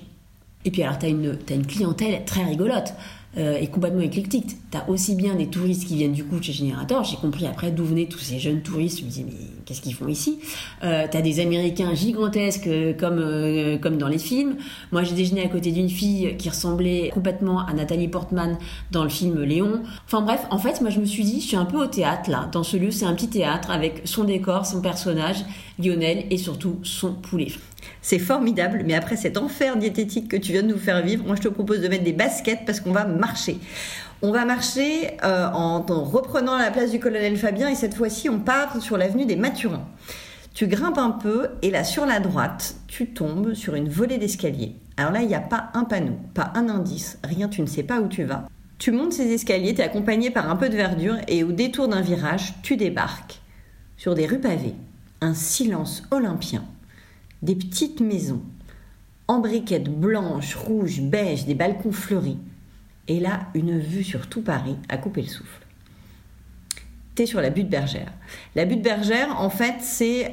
Et 0.65 0.72
puis 0.72 0.84
alors, 0.84 1.00
tu 1.00 1.06
as 1.06 1.10
une, 1.10 1.38
as 1.50 1.53
une 1.53 1.65
clientèle 1.65 2.24
très 2.25 2.44
rigolote. 2.44 2.94
Euh, 3.38 3.58
et 3.58 3.68
complètement 3.68 4.01
éclectique. 4.01 4.58
Tu 4.72 4.77
as 4.77 4.89
aussi 4.89 5.15
bien 5.15 5.36
des 5.36 5.48
touristes 5.48 5.88
qui 5.88 5.96
viennent 5.96 6.12
du 6.12 6.25
coup 6.25 6.38
de 6.38 6.44
chez 6.44 6.51
Générateur, 6.51 7.06
j'ai 7.06 7.15
compris 7.15 7.48
après 7.48 7.72
d'où 7.72 7.86
venaient 7.86 8.08
tous 8.08 8.20
ces 8.20 8.39
jeunes 8.39 8.62
touristes, 8.62 9.00
je 9.00 9.06
me 9.06 9.10
disais 9.10 9.24
mais 9.25 9.32
qu'est-ce 9.63 9.80
qu'ils 9.80 9.94
font 9.94 10.10
ici? 10.10 10.39
Euh, 10.84 11.08
Tu 11.10 11.15
as 11.15 11.22
des 11.22 11.39
Américains 11.39 11.94
gigantesques 11.94 12.68
euh, 12.68 12.91
comme, 12.91 13.20
euh, 13.20 13.77
comme 13.77 13.98
dans 13.98 14.10
les 14.10 14.18
films. 14.18 14.58
Moi 14.91 15.03
j'ai 15.03 15.15
déjeuné 15.15 15.46
à 15.46 15.48
côté 15.48 15.72
d'une 15.72 15.88
fille 15.88 16.36
qui 16.38 16.50
ressemblait 16.50 17.10
complètement 17.13 17.65
à 17.65 17.72
Nathalie 17.72 18.10
Portman 18.10 18.58
dans 18.91 19.03
le 19.03 19.10
film 19.10 19.41
Léon. 19.41 19.82
Enfin 20.06 20.20
bref, 20.20 20.46
en 20.50 20.58
fait 20.58 20.82
moi 20.82 20.89
je 20.89 21.00
me 21.00 21.06
suis 21.06 21.24
dit 21.24 21.39
je 21.39 21.48
suis 21.48 21.56
un 21.56 21.63
peu 21.63 21.77
au 21.77 21.88
théâtre 21.88 22.30
là, 22.30 22.50
dans 22.51 22.63
ce 22.63 22.75
lieu 22.75 22.91
c'est 22.91 23.06
un 23.06 23.13
petit 23.13 23.30
théâtre 23.30 23.72
avec 23.72 24.01
son 24.03 24.25
décor, 24.25 24.65
son 24.65 24.82
personnage, 24.82 25.38
Lionel 25.80 26.25
et 26.32 26.38
surtout 26.38 26.80
son 26.84 27.13
poulet. 27.13 27.48
C'est 28.02 28.20
formidable, 28.20 28.84
mais 28.86 28.94
après 28.94 29.16
cet 29.16 29.38
enfer 29.38 29.78
diététique 29.78 30.28
que 30.28 30.38
tu 30.38 30.52
viens 30.52 30.64
de 30.64 30.68
nous 30.68 30.78
faire 30.78 31.04
vivre, 31.04 31.26
moi 31.26 31.36
je 31.36 31.42
te 31.42 31.48
propose 31.48 31.82
de 31.82 31.88
mettre 31.88 32.04
des 32.04 32.14
baskets 32.14 32.66
parce 32.66 32.80
qu'on 32.80 32.92
va 32.92 33.06
marcher. 33.06 33.60
On 34.22 34.32
va 34.32 34.46
marcher 34.46 35.18
euh, 35.24 35.48
en, 35.52 35.82
reprenant 35.82 36.58
la 36.58 36.70
place 36.72 36.92
du 36.92 37.00
colonel 37.00 37.38
Fabien 37.38 37.70
et 37.70 37.76
cette 37.76 37.96
fois-ci 37.96 38.30
on 38.30 38.40
part 38.40 38.82
sur 38.82 38.98
l'avenue 38.98 39.26
des 39.26 39.36
Mathurins. 39.36 39.88
Tu 40.54 40.68
grimpes 40.68 40.98
un 40.98 41.12
peu 41.12 41.48
et 41.62 41.72
là 41.72 41.84
sur 41.84 42.06
la 42.06 42.20
droite, 42.20 42.76
tu 42.88 43.08
tombes 43.08 43.54
sur 43.54 43.76
une 43.76 43.90
volée 43.90 44.18
d'escalier. 44.18 44.76
Alors 44.98 45.12
là, 45.12 45.22
il 45.22 45.28
n'y 45.28 45.36
a 45.36 45.40
pas 45.40 45.70
un 45.74 45.86
panneau, 45.86 46.18
pas 46.34 46.52
un 46.56 46.70
indice, 46.70 47.18
rien, 47.24 47.48
tu 47.48 47.62
ne 47.62 47.66
sais 47.66 47.84
pas 47.84 48.02
où 48.02 48.08
tu 48.08 48.24
vas. 48.24 48.48
Tu 48.78 48.92
montes 48.92 49.14
ces 49.14 49.32
escaliers, 49.32 49.74
tu 49.74 49.82
es 49.82 49.84
accompagné 49.84 50.30
par 50.30 50.50
un 50.50 50.56
peu 50.56 50.68
de 50.68 50.76
verdure 50.76 51.16
et 51.28 51.44
au 51.44 51.52
détour 51.52 51.88
d'un 51.88 52.02
virage, 52.02 52.54
tu 52.62 52.78
débarques 52.78 53.42
sur 53.96 54.14
des 54.14 54.26
rues 54.26 54.40
pavées. 54.40 54.76
Un 55.22 55.34
silence 55.34 56.04
olympien 56.12 56.64
des 57.41 57.55
petites 57.55 58.01
maisons, 58.01 58.41
en 59.27 59.39
briquettes 59.39 59.89
blanches, 59.89 60.55
rouges, 60.55 61.01
beiges, 61.01 61.45
des 61.45 61.55
balcons 61.55 61.91
fleuris. 61.91 62.38
Et 63.07 63.19
là, 63.19 63.48
une 63.53 63.79
vue 63.79 64.03
sur 64.03 64.27
tout 64.27 64.41
Paris 64.41 64.77
à 64.89 64.98
couper 64.98 65.21
le 65.21 65.27
souffle. 65.27 65.65
tu 67.15 67.24
es 67.24 67.25
sur 67.25 67.41
la 67.41 67.50
butte 67.50 67.69
bergère. 67.69 68.12
La 68.55 68.65
butte 68.65 68.81
bergère, 68.81 69.39
en 69.39 69.50
fait, 69.50 69.81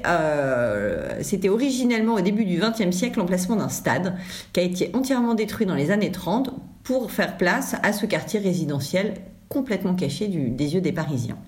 euh, 0.06 1.18
c'était 1.22 1.48
originellement 1.48 2.14
au 2.14 2.20
début 2.20 2.44
du 2.44 2.58
XXe 2.58 2.94
siècle 2.94 3.18
l'emplacement 3.18 3.56
d'un 3.56 3.68
stade 3.68 4.16
qui 4.52 4.60
a 4.60 4.62
été 4.62 4.90
entièrement 4.94 5.34
détruit 5.34 5.66
dans 5.66 5.74
les 5.74 5.90
années 5.90 6.12
30 6.12 6.50
pour 6.82 7.10
faire 7.10 7.36
place 7.36 7.74
à 7.82 7.92
ce 7.92 8.06
quartier 8.06 8.40
résidentiel 8.40 9.14
complètement 9.48 9.94
caché 9.94 10.28
des 10.28 10.74
yeux 10.74 10.80
des 10.80 10.92
Parisiens. 10.92 11.38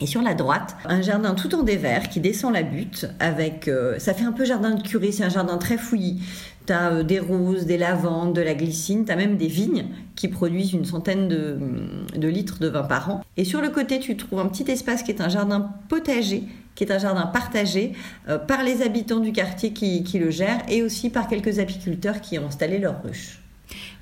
Et 0.00 0.06
sur 0.06 0.22
la 0.22 0.34
droite, 0.34 0.76
un 0.84 1.02
jardin 1.02 1.34
tout 1.34 1.54
en 1.56 1.62
dévers 1.62 2.08
qui 2.08 2.20
descend 2.20 2.52
la 2.52 2.62
butte 2.62 3.08
avec. 3.18 3.66
Euh, 3.66 3.98
ça 3.98 4.14
fait 4.14 4.24
un 4.24 4.32
peu 4.32 4.44
jardin 4.44 4.74
de 4.74 4.82
curé, 4.82 5.10
c'est 5.10 5.24
un 5.24 5.28
jardin 5.28 5.58
très 5.58 5.76
fouillis. 5.76 6.22
Tu 6.66 6.72
as 6.72 6.92
euh, 6.92 7.02
des 7.02 7.18
roses, 7.18 7.66
des 7.66 7.78
lavandes, 7.78 8.32
de 8.32 8.40
la 8.40 8.54
glycine, 8.54 9.04
tu 9.04 9.10
as 9.10 9.16
même 9.16 9.36
des 9.36 9.48
vignes 9.48 9.86
qui 10.14 10.28
produisent 10.28 10.72
une 10.72 10.84
centaine 10.84 11.26
de, 11.26 12.28
litres 12.28 12.60
de 12.60 12.68
vin 12.68 12.84
par 12.84 13.10
an. 13.10 13.24
Et 13.36 13.44
sur 13.44 13.60
le 13.60 13.70
côté, 13.70 13.98
tu 13.98 14.16
trouves 14.16 14.38
un 14.38 14.46
petit 14.46 14.70
espace 14.70 15.02
qui 15.02 15.10
est 15.10 15.20
un 15.20 15.28
jardin 15.28 15.70
potager, 15.88 16.44
qui 16.76 16.84
est 16.84 16.92
un 16.92 16.98
jardin 16.98 17.26
partagé 17.26 17.92
euh, 18.28 18.38
par 18.38 18.62
les 18.62 18.82
habitants 18.82 19.20
du 19.20 19.32
quartier 19.32 19.72
qui 19.72 20.18
le 20.18 20.30
gèrent 20.30 20.62
et 20.68 20.82
aussi 20.82 21.10
par 21.10 21.26
quelques 21.26 21.58
apiculteurs 21.58 22.20
qui 22.20 22.38
ont 22.38 22.46
installé 22.46 22.78
leurs 22.78 23.02
ruches. 23.02 23.40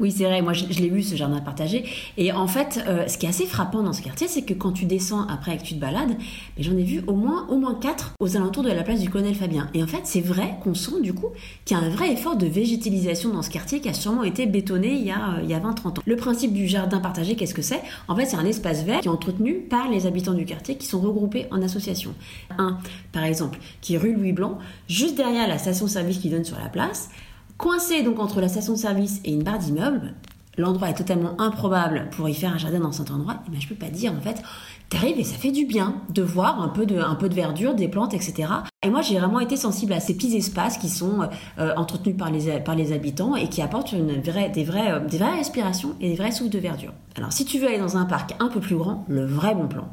Oui, 0.01 0.11
c'est 0.11 0.25
vrai. 0.25 0.43
Moi, 0.43 0.53
je, 0.53 0.65
l'ai 0.67 0.89
vu, 0.89 1.03
ce 1.03 1.17
jardin 1.17 1.41
partagé. 1.41 1.85
Et 2.17 2.33
en 2.33 2.47
fait, 2.47 2.85
euh, 2.87 3.07
ce 3.07 3.19
qui 3.19 3.27
est 3.27 3.29
assez 3.29 3.47
frappant 3.47 3.83
dans 3.83 3.93
ce 3.93 4.03
quartier, 4.03 4.29
c'est 4.29 4.43
que 4.43 4.55
quand 4.55 4.73
tu 4.73 4.85
descends 4.85 5.27
après 5.27 5.55
et 5.55 5.59
que 5.59 5.65
tu 5.65 5.75
te 5.75 5.81
balades, 5.81 6.17
j'en 6.59 6.77
ai 6.77 6.83
vu 6.83 7.03
au 7.07 7.15
moins, 7.15 7.47
au 7.49 7.59
moins 7.59 7.75
quatre 7.75 8.13
aux 8.21 8.37
alentours 8.37 8.63
de 8.63 8.71
la 8.71 8.83
place 8.83 9.01
du 9.01 9.11
colonel 9.11 9.35
Fabien. 9.35 9.69
Et 9.75 9.83
en 9.83 9.87
fait, 9.87 10.03
c'est 10.05 10.21
vrai 10.21 10.57
qu'on 10.63 10.75
sent 10.75 11.01
du 11.03 11.13
coup 11.13 11.29
qu'il 11.65 11.77
y 11.77 11.81
a 11.81 11.83
un 11.83 11.89
vrai 11.89 12.13
effort 12.13 12.37
de 12.37 12.47
végétalisation 12.47 13.33
dans 13.33 13.43
ce 13.43 13.51
quartier 13.51 13.81
qui 13.81 13.89
a 13.89 13.95
sûrement 13.95 14.25
été 14.25 14.47
bétonné 14.47 14.93
il 14.93 15.07
y 15.07 15.11
a, 15.11 15.37
euh, 15.37 15.41
il 15.43 15.51
y 15.51 15.55
a 15.55 15.61
20-30 15.61 15.89
ans. 15.89 16.03
Le 16.05 16.17
principe 16.17 16.53
du 16.53 16.67
jardin 16.67 17.01
partagé, 17.01 17.37
qu'est-ce 17.37 17.55
que 17.55 17.63
c'est? 17.63 17.83
En 18.09 18.17
fait, 18.17 18.27
c'est 18.27 18.37
un 18.37 18.45
espace 18.45 18.85
vert 18.85 19.01
qui 19.01 19.09
est 19.09 19.11
entretenu 19.11 19.55
par 19.55 19.91
les 19.91 20.07
habitants 20.07 20.35
du 20.35 20.45
quartier 20.45 20.77
qui 20.77 20.87
sont 20.87 21.01
regroupés 21.01 21.47
en 21.51 21.63
associations. 21.63 22.15
Un, 22.59 22.79
par 23.13 23.25
exemple, 23.25 23.59
qui 23.81 23.95
est 23.95 23.99
rue 23.99 24.15
Louis 24.15 24.33
Blanc, 24.33 24.59
juste 24.89 25.17
derrière 25.17 25.49
la 25.49 25.59
station-service 25.59 26.19
qui 26.19 26.31
donne 26.31 26.45
sur 26.45 26.59
la 26.59 26.69
place. 26.69 27.11
Coincé 27.59 28.03
donc 28.03 28.19
entre 28.19 28.41
la 28.41 28.49
station 28.49 28.75
de 28.75 28.79
service 28.79 29.21
et 29.25 29.33
une 29.33 29.43
barre 29.43 29.59
d'immeuble, 29.59 30.15
l'endroit 30.59 30.91
est 30.91 30.95
totalement 30.95 31.41
improbable 31.41 32.09
pour 32.15 32.29
y 32.29 32.35
faire 32.35 32.53
un 32.53 32.59
jardin 32.59 32.81
dans 32.81 32.93
cet 32.93 33.11
endroit, 33.11 33.35
et 33.35 33.49
eh 33.49 33.51
ben 33.51 33.61
je 33.61 33.69
peux 33.69 33.75
pas 33.75 33.89
dire 33.89 34.13
en 34.13 34.21
fait, 34.21 34.43
t'arrives 34.91 35.19
et 35.19 35.25
ça 35.25 35.37
fait 35.37 35.53
du 35.53 35.65
bien 35.65 36.03
de 36.11 36.23
voir 36.23 36.61
un 36.61 36.69
peu 36.69 36.85
de, 36.85 37.35
verdure, 37.35 37.75
des 37.75 37.89
plantes, 37.89 38.13
etc. 38.13 38.49
Et 38.83 38.91
moi 38.91 39.01
j'ai 39.01 39.19
vraiment 39.19 39.41
été 39.41 39.57
sensible 39.57 39.95
à 39.95 40.01
ces 40.01 40.15
petits 40.15 40.37
espaces 40.37 40.77
qui 40.77 40.91
sont 40.91 41.29
euh, 41.59 41.73
entretenus 41.77 42.17
par 42.17 42.31
les, 42.31 42.93
habitants 42.93 43.37
et 43.37 43.49
qui 43.49 43.63
apportent 43.63 43.93
une 43.93 44.21
vraie, 44.21 44.51
des, 44.51 44.65
vraies, 44.65 44.93
euh, 44.93 45.01
des 45.01 45.17
vraies 45.17 45.37
respirations 45.37 45.95
et 46.01 46.11
des 46.11 46.17
vrais 46.17 46.33
souffles 46.33 46.51
de 46.51 46.59
verdure. 46.59 46.93
Alors 47.17 47.33
si 47.33 47.47
tu 47.47 47.59
veux 47.59 47.69
aller 47.69 47.79
dans 47.79 47.97
un 47.97 48.05
parc 48.05 48.35
un 48.39 48.49
peu 48.49 48.61
plus 48.61 48.77
grand, 48.77 49.07
le 49.09 49.25
vrai 49.25 49.55
bon 49.55 49.67
plan, 49.67 49.89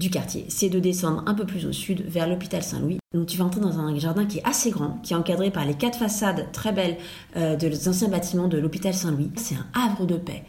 du 0.00 0.10
quartier. 0.10 0.46
C'est 0.48 0.70
de 0.70 0.80
descendre 0.80 1.22
un 1.26 1.34
peu 1.34 1.44
plus 1.44 1.66
au 1.66 1.72
sud 1.72 2.02
vers 2.08 2.26
l'hôpital 2.26 2.62
Saint-Louis. 2.62 2.98
Donc 3.14 3.26
tu 3.26 3.36
vas 3.36 3.44
entrer 3.44 3.60
dans 3.60 3.78
un 3.78 3.96
jardin 3.96 4.24
qui 4.24 4.38
est 4.38 4.44
assez 4.44 4.70
grand, 4.70 4.98
qui 5.02 5.12
est 5.12 5.16
encadré 5.16 5.50
par 5.50 5.64
les 5.64 5.74
quatre 5.74 5.98
façades 5.98 6.50
très 6.52 6.72
belles 6.72 6.96
euh, 7.36 7.54
des 7.54 7.88
anciens 7.88 8.08
bâtiments 8.08 8.48
de 8.48 8.58
l'hôpital 8.58 8.94
Saint-Louis. 8.94 9.30
C'est 9.36 9.54
un 9.54 9.66
havre 9.74 10.06
de 10.06 10.16
paix. 10.16 10.42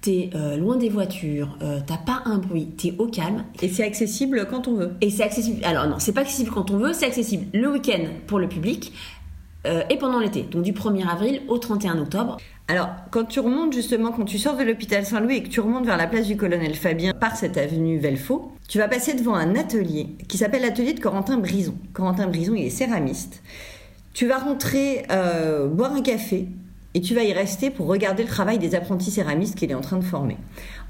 T'es 0.00 0.30
euh, 0.34 0.56
loin 0.56 0.76
des 0.76 0.90
voitures, 0.90 1.56
euh, 1.62 1.80
t'as 1.84 1.96
pas 1.96 2.22
un 2.26 2.38
bruit, 2.38 2.66
t'es 2.76 2.94
au 2.98 3.06
calme. 3.06 3.44
Et 3.62 3.68
c'est 3.68 3.82
accessible 3.82 4.46
quand 4.48 4.68
on 4.68 4.74
veut. 4.74 4.92
Et 5.00 5.10
c'est 5.10 5.24
accessible. 5.24 5.64
Alors 5.64 5.88
non, 5.88 5.96
c'est 5.98 6.12
pas 6.12 6.20
accessible 6.20 6.50
quand 6.50 6.70
on 6.70 6.76
veut, 6.76 6.92
c'est 6.92 7.06
accessible 7.06 7.46
le 7.52 7.72
week-end 7.72 8.04
pour 8.26 8.38
le 8.38 8.48
public 8.48 8.92
et 9.90 9.98
pendant 9.98 10.18
l'été, 10.18 10.44
donc 10.44 10.62
du 10.62 10.72
1er 10.72 11.06
avril 11.06 11.42
au 11.46 11.58
31 11.58 11.98
octobre. 11.98 12.38
Alors, 12.70 12.90
quand 13.10 13.24
tu 13.24 13.40
remontes 13.40 13.72
justement, 13.72 14.12
quand 14.12 14.26
tu 14.26 14.38
sors 14.38 14.54
de 14.54 14.62
l'hôpital 14.62 15.06
Saint-Louis 15.06 15.36
et 15.36 15.42
que 15.42 15.48
tu 15.48 15.60
remontes 15.60 15.86
vers 15.86 15.96
la 15.96 16.06
place 16.06 16.26
du 16.26 16.36
colonel 16.36 16.74
Fabien 16.74 17.14
par 17.14 17.34
cette 17.34 17.56
avenue 17.56 17.98
Velfaux, 17.98 18.52
tu 18.68 18.76
vas 18.76 18.88
passer 18.88 19.14
devant 19.14 19.34
un 19.34 19.56
atelier 19.56 20.08
qui 20.28 20.36
s'appelle 20.36 20.60
l'atelier 20.60 20.92
de 20.92 21.00
Corentin 21.00 21.38
Brison. 21.38 21.74
Corentin 21.94 22.26
Brison, 22.26 22.54
il 22.54 22.66
est 22.66 22.70
céramiste. 22.70 23.42
Tu 24.12 24.26
vas 24.26 24.36
rentrer 24.36 25.06
euh, 25.10 25.66
boire 25.66 25.94
un 25.94 26.02
café 26.02 26.46
et 26.98 27.00
tu 27.00 27.14
vas 27.14 27.22
y 27.22 27.32
rester 27.32 27.70
pour 27.70 27.86
regarder 27.86 28.24
le 28.24 28.28
travail 28.28 28.58
des 28.58 28.74
apprentis 28.74 29.12
céramistes 29.12 29.54
qu'il 29.54 29.70
est 29.70 29.74
en 29.74 29.80
train 29.80 29.98
de 29.98 30.04
former. 30.04 30.36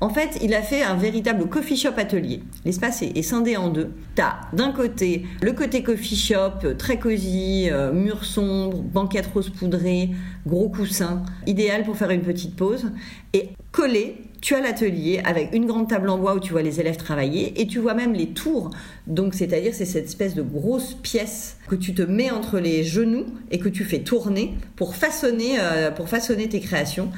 En 0.01 0.09
fait, 0.09 0.39
il 0.41 0.55
a 0.55 0.63
fait 0.63 0.83
un 0.83 0.95
véritable 0.95 1.47
coffee 1.51 1.77
shop 1.77 1.93
atelier. 1.99 2.41
L'espace 2.65 3.03
est, 3.03 3.21
scindé 3.21 3.59
en 3.59 3.69
deux. 3.69 3.91
Tu 4.17 4.23
as 4.23 4.41
d'un 4.55 4.73
côté 4.73 5.27
le 5.43 5.53
côté 5.53 5.83
coffee 5.83 6.17
shop, 6.17 6.65
euh, 6.65 6.73
très 6.73 6.99
cosy, 6.99 7.69
euh, 7.71 7.93
mur 7.93 8.25
sombre, 8.25 8.79
banquette 8.79 9.27
rose 9.35 9.51
poudrée, 9.51 10.09
gros 10.47 10.71
coussin, 10.71 11.25
idéal 11.47 11.85
pour 11.85 11.99
faire 11.99 12.09
une 12.09 12.23
petite 12.23 12.57
pause. 12.57 12.91
Et 13.35 13.51
collé, 13.71 14.17
tu 14.41 14.55
as 14.55 14.61
l'atelier 14.61 15.21
avec 15.25 15.53
une 15.53 15.67
grande 15.67 15.89
table 15.89 16.09
en 16.09 16.19
bois 16.19 16.35
où 16.35 16.41
tu 16.41 16.53
vois 16.53 16.63
les 16.63 16.81
élèves 16.81 16.97
travailler 16.97 17.61
et 17.61 17.67
tu 17.67 17.79
vois 17.79 17.95
même 17.95 18.13
les 18.13 18.29
tours. 18.29 18.71
Donc, 19.07 19.35
c'est-à-dire, 19.35 19.73
c'est 19.75 19.85
cette 19.85 20.07
espèce 20.07 20.35
de 20.35 20.43
grosse 20.43 20.95
pièce 20.95 21.57
que 21.69 21.75
tu 21.75 21.95
te 21.95 22.03
mets 22.03 22.31
entre 22.31 22.59
les 22.59 22.85
genoux 22.85 23.27
et 23.51 23.59
que 23.59 23.69
tu 23.69 23.85
fais 23.85 24.01
tourner 24.01 24.55
pour 24.77 24.95
façonner, 24.95 25.59
euh, 25.59 25.91
pour 25.91 26.09
façonner 26.09 26.49
tes 26.49 26.61
créations. 26.61 27.11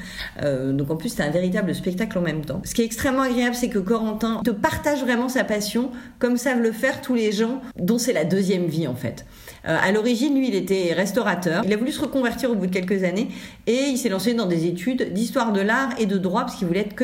Euh, 0.43 0.73
donc, 0.73 0.89
en 0.89 0.95
plus, 0.95 1.09
c'est 1.09 1.23
un 1.23 1.29
véritable 1.29 1.75
spectacle 1.75 2.17
en 2.17 2.21
même 2.21 2.43
temps. 2.43 2.61
Ce 2.65 2.73
qui 2.73 2.81
est 2.81 2.85
extrêmement 2.85 3.23
agréable, 3.23 3.55
c'est 3.55 3.69
que 3.69 3.79
Corentin 3.79 4.41
te 4.43 4.51
partage 4.51 5.01
vraiment 5.01 5.29
sa 5.29 5.43
passion, 5.43 5.91
comme 6.19 6.37
savent 6.37 6.61
le 6.61 6.71
faire 6.71 7.01
tous 7.01 7.15
les 7.15 7.31
gens 7.31 7.61
dont 7.77 7.97
c'est 7.97 8.13
la 8.13 8.25
deuxième 8.25 8.65
vie, 8.65 8.87
en 8.87 8.95
fait. 8.95 9.25
Euh, 9.67 9.77
à 9.79 9.91
l'origine, 9.91 10.35
lui, 10.35 10.47
il 10.47 10.55
était 10.55 10.93
restaurateur. 10.93 11.63
Il 11.65 11.73
a 11.73 11.77
voulu 11.77 11.91
se 11.91 12.01
reconvertir 12.01 12.51
au 12.51 12.55
bout 12.55 12.67
de 12.67 12.71
quelques 12.71 13.03
années 13.03 13.27
et 13.67 13.83
il 13.89 13.97
s'est 13.97 14.09
lancé 14.09 14.33
dans 14.33 14.47
des 14.47 14.65
études 14.65 15.13
d'histoire 15.13 15.53
de 15.53 15.61
l'art 15.61 15.89
et 15.99 16.05
de 16.05 16.17
droit 16.17 16.41
parce 16.41 16.55
qu'il 16.55 16.67
voulait 16.67 16.81
être 16.81 16.95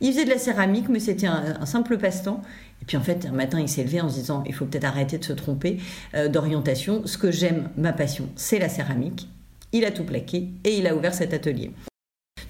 Il 0.00 0.12
faisait 0.12 0.24
de 0.24 0.30
la 0.30 0.38
céramique, 0.38 0.88
mais 0.88 1.00
c'était 1.00 1.26
un, 1.26 1.64
simple 1.66 1.98
passe-temps. 1.98 2.42
Et 2.82 2.84
puis 2.84 2.96
en 2.96 3.00
fait, 3.00 3.26
un 3.26 3.32
matin, 3.32 3.60
il 3.60 3.68
s'est 3.68 3.82
levé 3.82 4.00
en 4.00 4.08
se 4.08 4.14
disant 4.14 4.44
il 4.46 4.54
faut 4.54 4.64
peut-être 4.64 4.84
arrêter 4.84 5.18
de 5.18 5.24
se 5.24 5.32
tromper 5.32 5.78
euh, 6.14 6.28
d'orientation. 6.28 7.02
Ce 7.06 7.18
que 7.18 7.30
j'aime, 7.30 7.70
ma 7.76 7.92
passion, 7.92 8.28
c'est 8.36 8.58
la 8.58 8.68
céramique. 8.68 9.28
Il 9.72 9.84
a 9.84 9.90
tout 9.90 10.04
plaqué 10.04 10.48
et 10.64 10.78
il 10.78 10.86
a 10.86 10.94
ouvert 10.94 11.14
cet 11.14 11.34
atelier. 11.34 11.72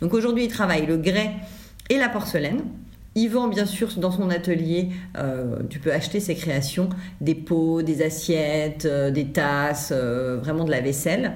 Donc 0.00 0.14
aujourd'hui, 0.14 0.45
il 0.45 0.50
travaille 0.50 0.87
le 0.87 0.97
grès 0.97 1.33
et 1.90 1.99
la 1.99 2.09
porcelaine. 2.09 2.62
Vend 3.17 3.49
bien 3.49 3.67
sûr 3.67 3.88
dans 3.97 4.12
son 4.12 4.31
atelier, 4.31 4.91
euh, 5.17 5.57
tu 5.69 5.81
peux 5.81 5.93
acheter 5.93 6.21
ses 6.21 6.37
créations, 6.37 6.88
des 7.21 7.35
pots, 7.35 7.83
des 7.83 8.03
assiettes, 8.03 8.85
euh, 8.85 9.11
des 9.11 9.27
tasses, 9.27 9.93
euh, 9.93 10.38
vraiment 10.41 10.65
de 10.65 10.71
la 10.71 10.81
vaisselle. 10.81 11.33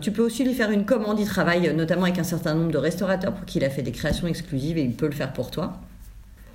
tu 0.00 0.10
peux 0.10 0.22
aussi 0.22 0.44
lui 0.44 0.54
faire 0.54 0.70
une 0.70 0.84
commande, 0.84 1.18
il 1.20 1.26
travaille 1.26 1.72
notamment 1.74 2.04
avec 2.04 2.18
un 2.18 2.24
certain 2.24 2.54
nombre 2.54 2.72
de 2.72 2.78
restaurateurs 2.78 3.32
pour 3.32 3.44
qui 3.44 3.58
il 3.58 3.64
a 3.64 3.70
fait 3.70 3.82
des 3.82 3.92
créations 3.92 4.26
exclusives 4.26 4.76
et 4.78 4.82
il 4.82 4.92
peut 4.92 5.06
le 5.06 5.12
faire 5.12 5.32
pour 5.32 5.50
toi. 5.50 5.80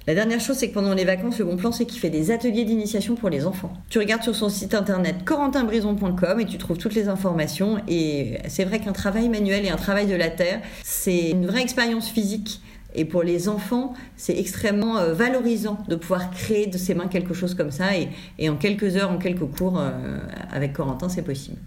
La 0.06 0.14
dernière 0.14 0.42
chose, 0.42 0.58
c'est 0.58 0.68
que 0.68 0.74
pendant 0.74 0.94
les 0.94 1.06
vacances, 1.06 1.40
le 1.40 1.46
bon 1.46 1.56
plan, 1.56 1.72
c'est 1.72 1.86
qu'il 1.86 2.00
fait 2.00 2.10
des 2.10 2.30
ateliers 2.30 2.66
d'initiation 2.66 3.16
pour 3.16 3.30
les 3.30 3.46
enfants. 3.46 3.72
Tu 3.90 4.00
regardes 4.00 4.22
sur 4.22 4.36
son 4.36 4.50
site 4.50 4.74
internet 4.74 5.24
corentinbrison.com 5.24 6.42
et 6.42 6.46
tu 6.46 6.58
trouves 6.58 6.78
toutes 6.78 6.94
les 6.94 7.08
informations. 7.08 7.78
Et 7.88 8.38
c'est 8.50 8.66
vrai 8.66 8.80
qu'un 8.80 8.92
travail 8.92 9.30
manuel 9.30 9.66
et 9.66 9.70
un 9.70 9.78
travail 9.78 10.08
de 10.08 10.16
la 10.16 10.30
terre, 10.30 10.60
c'est 10.84 11.30
une 11.30 11.46
vraie 11.46 11.62
expérience 11.62 12.10
physique 12.10 12.62
et 12.96 13.06
pour 13.06 13.24
les 13.24 13.50
enfants, 13.50 13.94
c'est 14.16 14.38
extrêmement 14.38 14.98
euh, 14.98 15.14
valorisant 15.14 15.80
de 15.88 15.96
pouvoir 15.96 16.32
créer 16.32 16.68
de 16.68 16.78
ses 16.78 16.94
mains 16.94 17.08
quelque 17.08 17.34
chose 17.34 17.56
comme 17.56 17.72
ça. 17.72 17.90
Et, 18.38 18.50
en 18.50 18.56
quelques 18.56 18.96
heures, 18.98 19.12
en 19.12 19.18
quelques 19.18 19.46
cours, 19.58 19.80
euh, 19.80 20.20
avec 20.52 20.74
Corentin, 20.74 21.10
c'est 21.10 21.24
possible. 21.24 21.58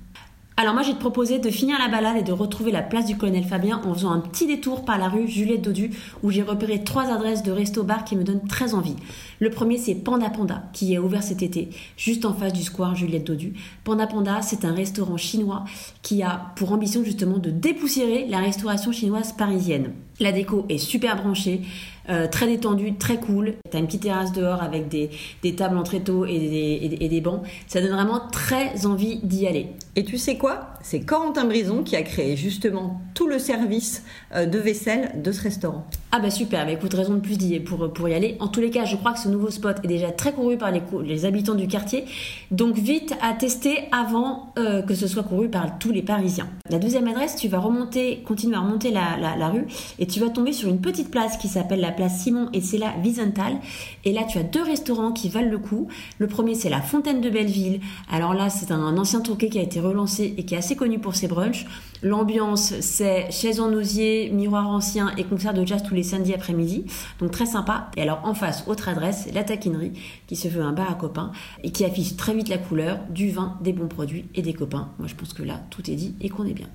Alors 0.59 0.73
moi, 0.73 0.83
j'ai 0.83 0.95
te 0.95 0.99
proposé 0.99 1.39
de 1.39 1.51
finir 1.51 1.77
la 1.79 1.89
balade 1.89 2.17
et 2.17 2.23
de 2.23 2.33
retrouver 2.33 2.73
la 2.73 2.81
place 2.81 3.05
du 3.05 3.19
colonel 3.19 3.45
Fabien 3.45 3.83
en 3.85 3.93
faisant 3.93 4.13
un 4.13 4.21
petit 4.21 4.47
détour 4.47 4.87
par 4.87 4.97
la 4.97 5.11
rue 5.11 5.29
Juliette 5.29 5.61
Dodu, 5.61 5.91
où 6.23 6.31
j'ai 6.31 6.41
repéré 6.41 6.83
trois 6.83 7.13
adresses 7.13 7.43
de 7.43 7.53
resto-bar 7.53 8.05
qui 8.05 8.17
me 8.17 8.25
donnent 8.25 8.49
très 8.49 8.73
envie. 8.73 8.97
Le 9.39 9.51
premier, 9.51 9.77
c'est 9.77 9.95
Panda 9.95 10.31
Panda, 10.31 10.63
qui 10.73 10.95
est 10.95 10.99
ouvert 10.99 11.23
cet 11.23 11.43
été, 11.43 11.69
juste 11.99 12.25
en 12.25 12.33
face 12.33 12.55
du 12.55 12.63
square 12.63 12.95
Juliette 12.95 13.27
Dodu. 13.27 13.53
Panda 13.85 14.07
Panda, 14.07 14.41
c'est 14.41 14.65
un 14.65 14.73
restaurant 14.73 15.19
chinois 15.19 15.67
qui 16.01 16.23
a 16.23 16.53
pour 16.57 16.73
ambition 16.73 17.05
justement 17.05 17.37
de 17.37 17.51
dépoussiérer 17.51 18.27
la 18.27 18.39
restauration 18.39 18.93
chinoise 18.93 19.35
parisienne. 19.35 19.93
La 20.21 20.33
déco 20.33 20.65
est 20.71 20.79
super 20.79 21.17
branchée, 21.17 21.61
euh, 22.09 22.29
très 22.29 22.47
détendue, 22.47 22.95
très 22.95 23.19
cool. 23.19 23.55
T'as 23.71 23.79
une 23.79 23.87
petite 23.87 24.03
terrasse 24.03 24.33
dehors 24.33 24.63
avec 24.63 24.89
des, 24.89 25.11
tables 25.57 25.77
en 25.77 25.83
tréteau 25.83 26.25
et 26.25 26.39
des, 26.39 26.97
et 27.01 27.09
des, 27.09 27.21
bancs. 27.21 27.43
Ça 27.67 27.81
donne 27.81 27.93
vraiment 27.93 28.21
très 28.31 28.87
envie 28.87 29.19
d'y 29.23 29.47
aller. 29.47 29.69
Et 29.97 30.05
tu 30.05 30.19
sais 30.19 30.37
quoi? 30.37 30.69
C'est 30.89 31.01
Corentin 31.01 31.47
Brison 31.47 31.83
qui 31.83 31.97
a 31.97 32.03
créé 32.03 32.37
justement 32.37 33.01
tout 33.13 33.27
le 33.27 33.41
service 33.41 34.05
euh, 34.37 34.47
de 34.47 34.57
vaisselle 34.57 35.21
de 35.21 35.33
ce 35.33 35.43
restaurant. 35.43 35.85
Ah 36.13 36.21
bah 36.21 36.31
super, 36.31 36.65
bah 36.65 36.71
écoute, 36.71 36.95
raison 36.95 37.15
de 37.15 37.19
plus 37.19 37.37
d'y 37.37 37.59
pour, 37.59 37.93
pour 37.93 38.09
y 38.09 38.15
aller. 38.15 38.37
En 38.39 38.47
tous 38.47 38.61
les 38.61 38.71
cas, 38.71 38.85
je 38.85 38.95
crois 38.95 39.13
que 39.13 39.19
ce 39.19 39.29
nouveau 39.29 39.51
spot 39.51 39.79
est 39.83 39.89
déjà 39.89 40.13
très 40.13 40.33
couru 40.33 40.57
par 40.57 40.71
les, 40.71 41.25
habitants 41.25 41.57
du 41.57 41.67
quartier. 41.67 42.05
Donc 42.53 42.77
vite 42.77 43.15
à 43.21 43.33
tester 43.33 43.89
avant 43.91 44.53
euh, 44.61 44.81
que 44.81 44.95
ce 44.95 45.09
soit 45.09 45.25
couru 45.25 45.49
par 45.49 45.77
tous 45.81 45.91
les 45.91 46.03
Parisiens. 46.03 46.49
La 46.71 46.79
deuxième 46.79 47.09
adresse, 47.09 47.35
tu 47.35 47.49
vas 47.49 47.59
remonter, 47.59 48.23
continuer 48.25 48.55
à 48.55 48.61
remonter 48.61 48.93
la 48.93 49.49
rue 49.49 49.67
et 49.99 50.07
tu 50.07 50.21
vas 50.21 50.31
tomber 50.31 50.53
sur 50.53 50.69
une 50.69 50.81
petite 50.81 51.11
place 51.11 51.37
qui 51.37 51.49
s'appelle 51.49 51.81
la 51.81 51.91
place 51.91 52.21
Simon 52.21 52.49
et 52.53 52.61
c'est 52.61 52.79
la 52.79 52.95
Wiesenthal. 53.03 53.57
Et 54.05 54.13
là, 54.13 54.23
tu 54.23 54.39
as 54.39 54.45
deux 54.45 54.63
restaurants 54.63 55.11
qui 55.11 55.29
valent 55.29 55.51
le 55.51 55.59
coup. 55.59 55.89
Le 56.19 56.29
premier, 56.29 56.55
c'est 56.55 56.71
la 56.71 56.81
Fontaine 56.81 57.21
de 57.21 57.29
Belleville. 57.29 57.81
Alors 58.09 58.35
là, 58.35 58.51
c'est 58.51 58.71
un, 58.71 58.97
ancien 58.97 59.21
troquet 59.21 59.49
qui 59.49 59.59
a 59.59 59.63
été 59.63 59.81
relancé 59.81 60.33
et 60.39 60.45
qui 60.45 60.55
est 60.55 60.59
assez 60.59 60.76
connu 60.77 60.99
pour 60.99 61.15
ses 61.15 61.27
brunchs. 61.29 61.67
L'ambiance, 62.03 62.79
c'est 62.81 63.31
chaise 63.31 63.61
en 63.61 63.73
osier, 63.73 64.31
miroir 64.31 64.69
ancien 64.69 65.13
et 65.17 65.25
concert 65.25 65.55
de 65.55 65.67
jazz 65.67 65.83
tous 65.83 65.95
les 65.95 66.03
samedis 66.03 66.35
après-midi. 66.35 66.87
Donc 67.19 67.31
très 67.31 67.47
sympa. 67.47 67.91
Et 67.97 68.03
alors 68.03 68.21
en 68.25 68.35
face, 68.35 68.65
autre 68.67 68.89
adresse, 68.89 69.29
la 69.33 69.45
taquinerie, 69.45 69.93
qui 70.27 70.37
se 70.37 70.49
veut 70.49 70.63
un 70.63 70.73
bar 70.73 70.91
à 70.91 70.95
copains 70.95 71.33
et 71.65 71.71
qui 71.73 71.85
affiche 71.85 72.17
très 72.17 72.35
vite 72.35 72.49
la 72.49 72.59
couleur, 72.59 73.01
du 73.11 73.31
vin, 73.31 73.59
des 73.63 73.73
bons 73.73 73.89
produits 73.89 74.27
et 74.35 74.43
des 74.43 74.53
copains. 74.53 74.91
Moi 74.99 75.09
je 75.09 75.15
pense 75.15 75.33
que 75.33 75.43
là, 75.43 75.61
tout 75.71 75.91
est 75.91 75.97
dit 75.97 76.15
et 76.21 76.29
qu'on 76.29 76.47
est 76.47 76.55
bien. 76.55 76.69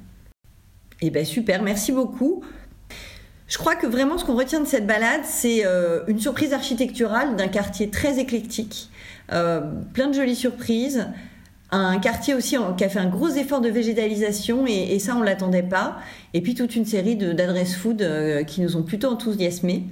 Eh 1.02 1.10
ben 1.10 1.26
super, 1.26 1.64
merci 1.64 1.92
beaucoup. 1.92 2.44
Je 3.48 3.58
crois 3.58 3.76
que 3.76 3.86
vraiment 3.86 4.18
ce 4.18 4.24
qu'on 4.24 4.36
retient 4.36 4.62
de 4.62 4.66
cette 4.66 4.88
balade, 4.88 5.22
c'est 5.26 5.66
euh, 5.66 6.04
une 6.08 6.20
surprise 6.20 6.54
architecturale 6.54 7.36
d'un 7.36 7.50
quartier 7.50 7.90
très 7.90 8.18
éclectique, 8.18 8.90
euh, 9.34 9.60
plein 9.94 10.08
de 10.08 10.14
jolies 10.14 10.38
surprises, 10.38 11.08
un 11.72 12.00
quartier 12.00 12.34
aussi 12.34 12.58
qui 12.78 12.84
a 12.84 12.90
fait 12.90 13.00
un 13.00 13.10
gros 13.10 13.30
effort 13.30 13.62
de 13.62 13.70
végétalisation 13.70 14.66
et, 14.68 15.00
ça 15.00 15.16
on 15.16 15.22
l'attendait 15.22 15.64
pas, 15.64 15.98
et 16.34 16.42
puis 16.42 16.54
toute 16.54 16.76
une 16.76 16.86
série 16.86 17.16
d'adresses 17.16 17.76
food 17.76 18.02
euh, 18.02 18.44
qui 18.44 18.62
nous 18.62 18.76
ont 18.76 18.84
plutôt 18.84 19.10
enthousiasmés. 19.10 19.86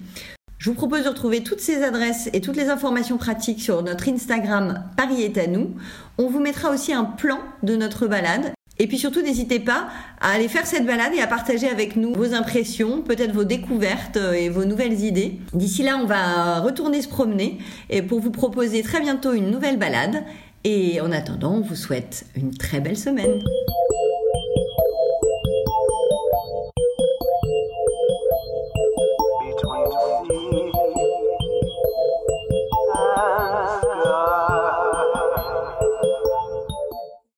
Je 0.58 0.70
vous 0.70 0.76
propose 0.76 1.06
de 1.06 1.10
retrouver 1.10 1.42
toutes 1.42 1.62
ces 1.62 1.84
adresses 1.84 2.30
et 2.34 2.42
toutes 2.42 2.58
les 2.58 2.70
informations 2.70 3.18
pratiques 3.18 3.62
sur 3.62 3.82
notre 3.82 4.10
Instagram 4.10 4.84
Paris 4.98 5.24
est 5.24 5.38
à 5.38 5.48
nous. 5.48 5.72
On 6.18 6.28
vous 6.28 6.42
mettra 6.42 6.70
aussi 6.70 6.92
un 6.92 7.06
plan 7.06 7.40
de 7.64 7.78
notre 7.78 8.08
balade 8.08 8.52
et 8.82 8.88
puis 8.88 8.98
surtout, 8.98 9.22
n'hésitez 9.22 9.60
pas 9.60 9.90
à 10.22 10.32
aller 10.32 10.48
faire 10.48 10.66
cette 10.66 10.86
balade 10.86 11.14
et 11.14 11.20
à 11.20 11.28
partager 11.28 11.68
avec 11.68 11.98
nous 11.98 12.14
vos 12.14 12.34
impressions, 12.34 13.02
peut-être 13.02 13.34
vos 13.34 13.44
découvertes 13.44 14.16
euh, 14.16 14.32
et 14.32 14.48
vos 14.48 14.64
nouvelles 14.64 15.04
idées. 15.04 15.38
D'ici 15.54 15.84
là, 15.84 15.98
on 16.02 16.06
va 16.06 16.62
retourner 16.62 17.02
se 17.02 17.10
promener 17.10 17.58
et 17.90 18.02
pour 18.02 18.22
vous 18.22 18.32
proposer 18.32 18.82
très 18.82 19.02
bientôt 19.02 19.34
une 19.34 19.52
nouvelle 19.52 19.78
balade. 19.78 20.24
Et 20.64 21.00
en 21.00 21.12
attendant, 21.12 21.54
on 21.54 21.62
vous 21.62 21.76
souhaite 21.76 22.26
une 22.36 22.52
très 22.52 22.82
belle 22.82 22.98
semaine. 22.98 23.42